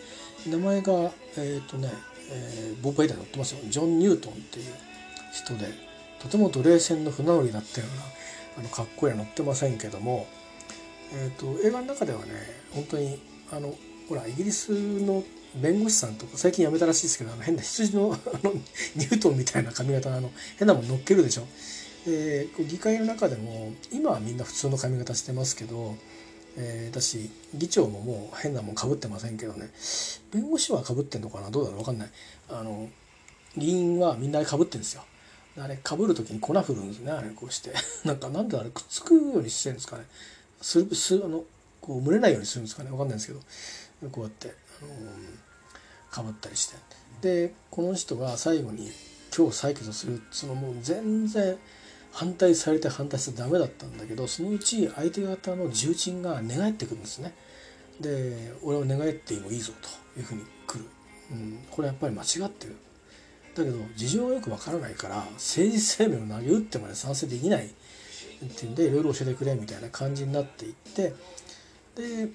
[0.48, 0.92] 名前が
[1.36, 1.90] えっ、ー、とね、
[2.30, 4.72] えー、僕が以来載ってますよジョン・ニュートンっていう
[5.32, 5.66] 人で
[6.20, 8.04] とても奴隷船の船乗りだったような
[8.58, 10.26] あのかっこいいは載ってませんけども、
[11.12, 12.26] えーと、映画の中ではね
[12.72, 13.20] 本当に
[13.52, 13.74] あの
[14.08, 15.22] ほらイギリスの
[15.56, 21.46] 弁護士さんとか最近辞めたらしいですけどあの変な羊の あのニュートンみたいな髪型のあの変なもん乗っけるでしょ。
[22.06, 25.96] で議会の中でも今はみんな普通の髪型してますけど、
[26.56, 29.70] えー、だし議長ももう変なもんかぶってませんけどね。
[30.32, 31.50] 弁護士はかぶってんのかな？
[31.50, 31.78] どうだろう？
[31.78, 32.10] 分かんない。
[32.48, 32.88] あの
[33.56, 35.04] 議員はみんなかぶってんですよ。
[35.56, 37.72] あれかぶる時に粉振るんですねあれこうして。
[38.04, 40.04] なんかなんであれくっつくようにしてるんですかね。
[40.64, 41.44] すすあの
[41.82, 42.88] こう蒸れないようにするんですかね。
[42.88, 43.40] 分かんないんですけど。
[44.10, 44.90] こうやってあの
[46.10, 46.76] かぶったりして。
[47.20, 48.90] でこの人が最後に
[49.36, 51.56] 今日採決するそのもう全然
[52.12, 57.34] 反対されて反対してダメだったんだけどそのうち相手方の重鎮が寝返ってくるんですね。
[58.00, 59.72] で俺は寝返ってもいいぞ
[60.14, 60.84] というふうに来る、
[61.32, 62.76] うん、これやっぱり間違ってる。
[63.54, 67.70] だけど事情がよくわからないから政治生命を投げ打ってまで賛成できない
[68.46, 71.14] ってんでいろいろ教えてくれみたいな感じになっていって
[71.96, 72.28] で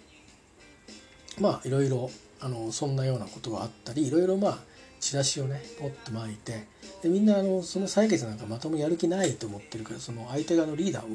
[1.40, 2.10] まあいろいろ
[2.42, 4.58] あのそんなようなことがあったりいろいろまあ
[5.00, 6.68] チラシをね持って巻いて
[7.02, 11.08] でみんなあのその採決なんかまともやる気ないと思ってるからその相手側のリーダーを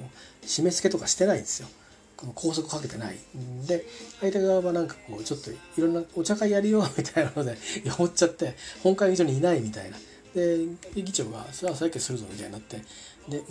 [0.42, 1.68] 締め付けとかしてないんですよ。
[2.16, 3.66] この拘束かけてないん。
[3.66, 3.84] で
[4.20, 9.98] 相手側はなんかこうちょっといろんなお茶会やるよみたいなので 酔っちゃって本会議場にいないみたいな。
[10.34, 12.82] で議長が「さあ採決するぞ」みたいになって
[13.28, 13.44] で「ん?」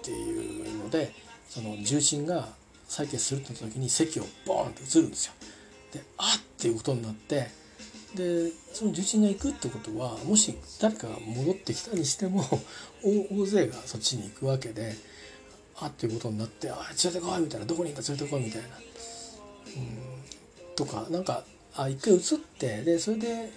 [0.00, 1.12] っていうので
[1.48, 2.48] その重臣が
[2.88, 5.32] 採決するって時に席をボーンって移るんですよ。
[5.92, 7.50] で「あっ!」っていうことになって
[8.14, 12.44] でその重鎮が行くってことはもし誰かが戻ってきたにしても
[13.02, 14.96] 大勢がそっちに行くわけで
[15.76, 18.68] あっていうことになって「あ連れてこい」みたいな「どこにいた連れてこい」みたいな。
[18.68, 18.70] う
[19.78, 20.20] ん
[20.76, 21.44] とかなんか
[21.74, 22.20] あ一回移っ
[22.58, 23.52] てでそれで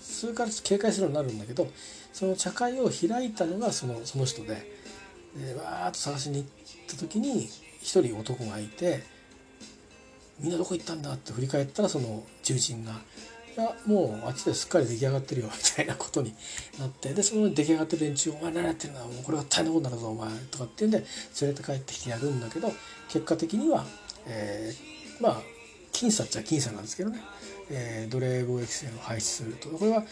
[0.00, 1.68] それから警戒するようになるんだけど
[2.12, 4.77] その茶会を開いたのがそのその人で
[5.36, 6.46] でわーっと探しに行っ
[6.88, 7.48] た時に
[7.80, 9.02] 一人男がいて
[10.40, 12.92] 「みんなどこ行ったんだ?」って振り返ったらその重鎮が
[13.56, 16.34] いやもうあっちですっかり出来上がってるよみたいなことに
[16.78, 19.00] なってでその出来上がってる連中「お前何やってんだ？
[19.04, 21.04] もうこれは大変なことになるぞお前」とかっていうんで
[21.40, 22.72] 連れて帰ってきてやるんだけど
[23.08, 23.84] 結果的には、
[24.26, 25.42] えー、まあ
[25.92, 27.20] 僅差っちゃ僅差なんですけどね、
[27.70, 30.04] えー、奴隷貿易船を廃止するとこれは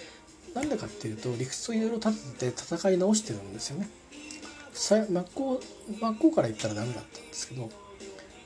[0.54, 3.88] 何でかっていうと理屈をいろいろ立てて戦い直してるんですよね。
[4.76, 5.60] 真っ向
[6.00, 7.70] 真っ向から言ったらダメだったんですけど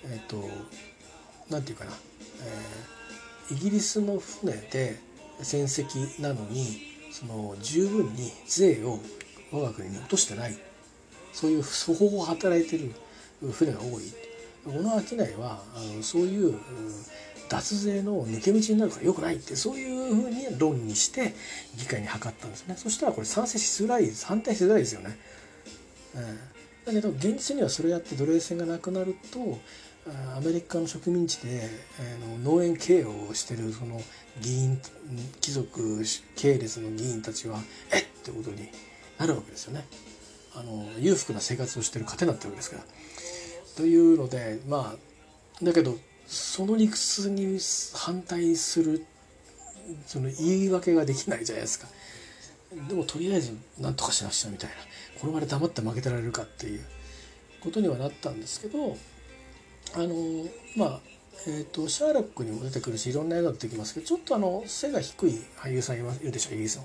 [0.04, 0.36] えっ、ー、と
[1.50, 1.92] 何て言うかな、
[3.50, 4.98] えー、イギリスの船で
[5.42, 9.00] 戦績なのにその十分に税を
[9.52, 10.56] 我が国に落としてない。
[11.32, 12.92] そういう粗法を働いてる
[13.52, 14.04] 船が多い。
[14.64, 16.54] この商いはあのそういう
[17.48, 21.34] 脱税の抜け道になるからよくないってそういうふうに論にして
[21.76, 22.74] 議会に諮ったんですね。
[22.76, 25.18] そしたらこれ賛成しづらい反対しづらいですよね。
[26.84, 29.58] だけど現実にはそれやって奴隷船がなくなると
[30.36, 34.00] アメリカの植民地で、えー、農園経営をしてるその
[34.40, 34.80] 議員
[35.40, 36.02] 貴族
[36.36, 37.58] 系列の議員たちは
[37.92, 38.68] えっってことに
[39.18, 39.86] なるわけですよね。
[40.54, 42.84] あの裕福な生活をしてる糧になってるわけですから。
[43.76, 45.96] というのでまあだけど
[46.26, 47.58] その理屈に
[47.94, 49.04] 反対する
[50.06, 51.88] その言い訳ができないじゃないですか。
[52.88, 54.76] でもとりあえず何とかしなくちゃみたいな
[55.20, 56.84] この場で黙って負けてられるかっていう
[57.60, 58.96] ことにはなったんですけど
[59.94, 60.46] あの
[60.76, 61.00] まあ
[61.46, 66.76] えーと、シャーロックにも出てくるしいろんな映画出てきますけどちょっとあの背が低い俳優さんいるでしょイギリス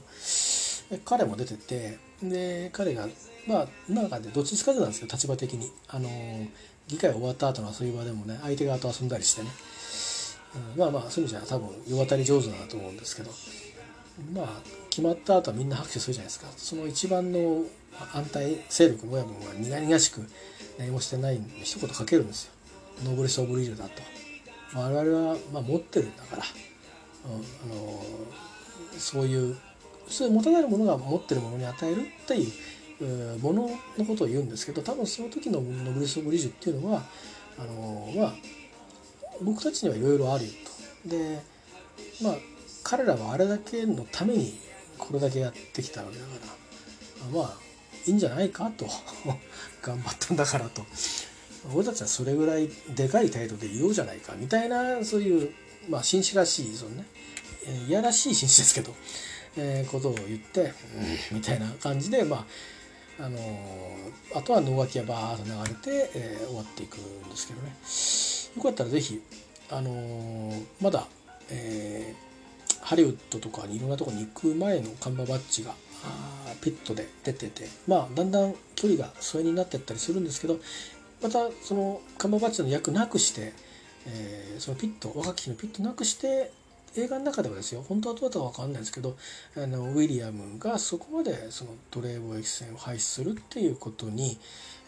[0.89, 0.97] の。
[1.03, 3.07] 彼も出ててで彼が
[3.47, 5.71] まあなんかでどっちつかずなんですけど立場的に。
[5.89, 6.09] あの
[6.87, 9.49] 議会終わった後の遊び場でもね相手側と遊んだりしてね、
[10.75, 13.31] うん、まあまあそういう意味じゃ多分世渡り上手だなと思うんですけど。
[14.33, 16.47] まあ決まった後はみんな拍手するじゃないですか。
[16.55, 17.65] その一番の
[18.13, 20.25] 安泰勢力の親分は苦々しく
[20.79, 22.53] 何もしてないんで一言かけるんですよ。
[23.03, 23.91] ノーブレス・オブ・リールだと。
[24.73, 26.43] 我々はまあ持ってるんだから、
[27.25, 28.05] うん、あの
[28.97, 29.57] そういう
[30.07, 32.47] そういう持たないものが持ってるものに与えるってい
[33.35, 37.03] うもののことを言うんですけど多分その時のノブレス・オブ・リージュっていうのは
[37.59, 38.33] あのまあ
[39.41, 40.51] 僕たちにはいろいろあるよ
[41.03, 41.09] と。
[41.09, 41.41] で
[42.21, 42.35] まあ
[42.81, 44.64] 彼らはあれだけのために
[45.07, 46.31] これだけやってきたわけだか
[47.33, 47.39] ら。
[47.39, 47.57] まあ
[48.07, 48.87] いいんじゃないかと。
[49.81, 50.85] 頑張ったんだからと。
[51.73, 55.51] 俺たちはそれぐらいでかい態度でいようじゃないかみたいなそういう
[55.89, 57.05] まあ紳士らしいそのね
[57.87, 58.93] いやらしい紳士ですけど、
[59.57, 60.73] えー、ことを言って、
[61.31, 62.45] うん、みたいな感じでま
[63.19, 67.75] ああのー、あとは能書きがバーッと流れて、えー、終わっていくんですけどね。
[68.57, 69.21] よかったら是非
[69.71, 71.07] あのー、まだ、
[71.49, 72.24] えー、
[72.85, 75.73] ハリウッドとかにいろんなとこに行く前のカンバーバッジが
[76.61, 80.59] ピットで出ててまあだんだん距離が疎遠になってったりするんですけど
[81.23, 83.53] またそのカンバーバッチの役なくして、
[84.05, 86.51] えー、そのピット若き日のピットなくして
[86.97, 89.17] 映画の中ではですよ本当はどうだったか分かんないですけど
[89.57, 94.37] あのウィリアムがそこまでその奴隷貿易船を廃止するっていうことに、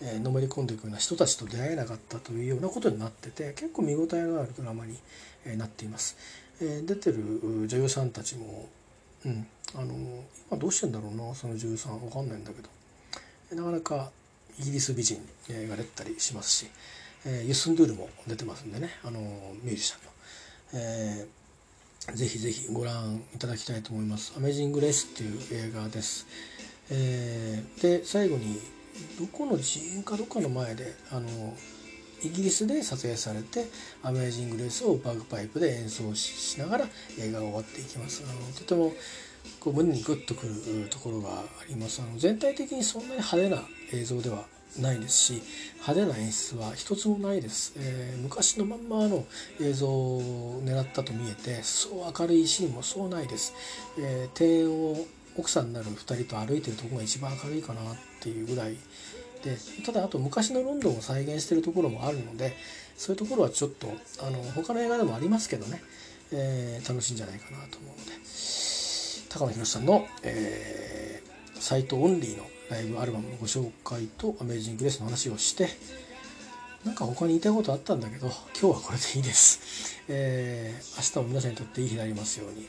[0.01, 4.97] えー、のめり込んでいくような人たちと出会えなかったというようなことになってて結構見応えのあるドラマに、
[5.45, 6.15] えー、なっています。
[6.61, 8.67] えー、出てる女優さんたちも、
[9.25, 9.93] うん、あの
[10.49, 12.69] 今どうしてんだろうなその女優さん分かんないんだけど。
[13.55, 14.11] なかなか
[14.59, 15.17] イギリス美人
[15.69, 16.67] が出たりしますし、
[17.25, 19.19] えー、ユスンドゥールも出てますんでねあの
[19.63, 20.11] ミュージシャンの、
[20.73, 26.25] えー、ぜひぜひご覧いただきたいと思います「アメージング・レース」っていう映画です、
[26.89, 28.59] えー、で最後に
[29.19, 31.55] どこの寺院かどっかの前であの
[32.23, 33.67] イギリスで撮影されて
[34.01, 36.89] 「アメージング・レース」をバグパイプで演奏しながら
[37.19, 38.23] 映画が終わっていきます。
[38.25, 38.93] あのとても
[39.59, 42.01] こう胸にグッとくるところがあります。
[42.01, 44.45] あの全体的にそんなに派手な映像では
[44.79, 45.43] ないですし
[45.87, 49.25] 派手な演出は一つもないです、えー、昔のまんまの
[49.59, 53.53] 映像を狙ったと見えてそう明るいシーンもそうないです、
[53.97, 55.05] えー、庭園を
[55.37, 58.77] 奥さんになる2人と歩いてるとこが一番明るいかなっていうぐらい
[59.43, 62.55] でただあと昔のロンドンを再現してるところもあるので
[62.95, 63.87] そういうところはちょっと
[64.25, 65.81] あの他の映画でもありますけどね、
[66.31, 68.67] えー、楽しいんじゃないかなと思うので。
[69.37, 75.69] 高野宏さんの、えー、サイトオンリーのライブアルバムのご紹介とアメージングレースの話をして
[76.85, 78.27] なんか他に言いたいことあったんだけど
[78.59, 82.65] 今日はこれでいいです、えー、明日も皆さんにとっていい日になりますように。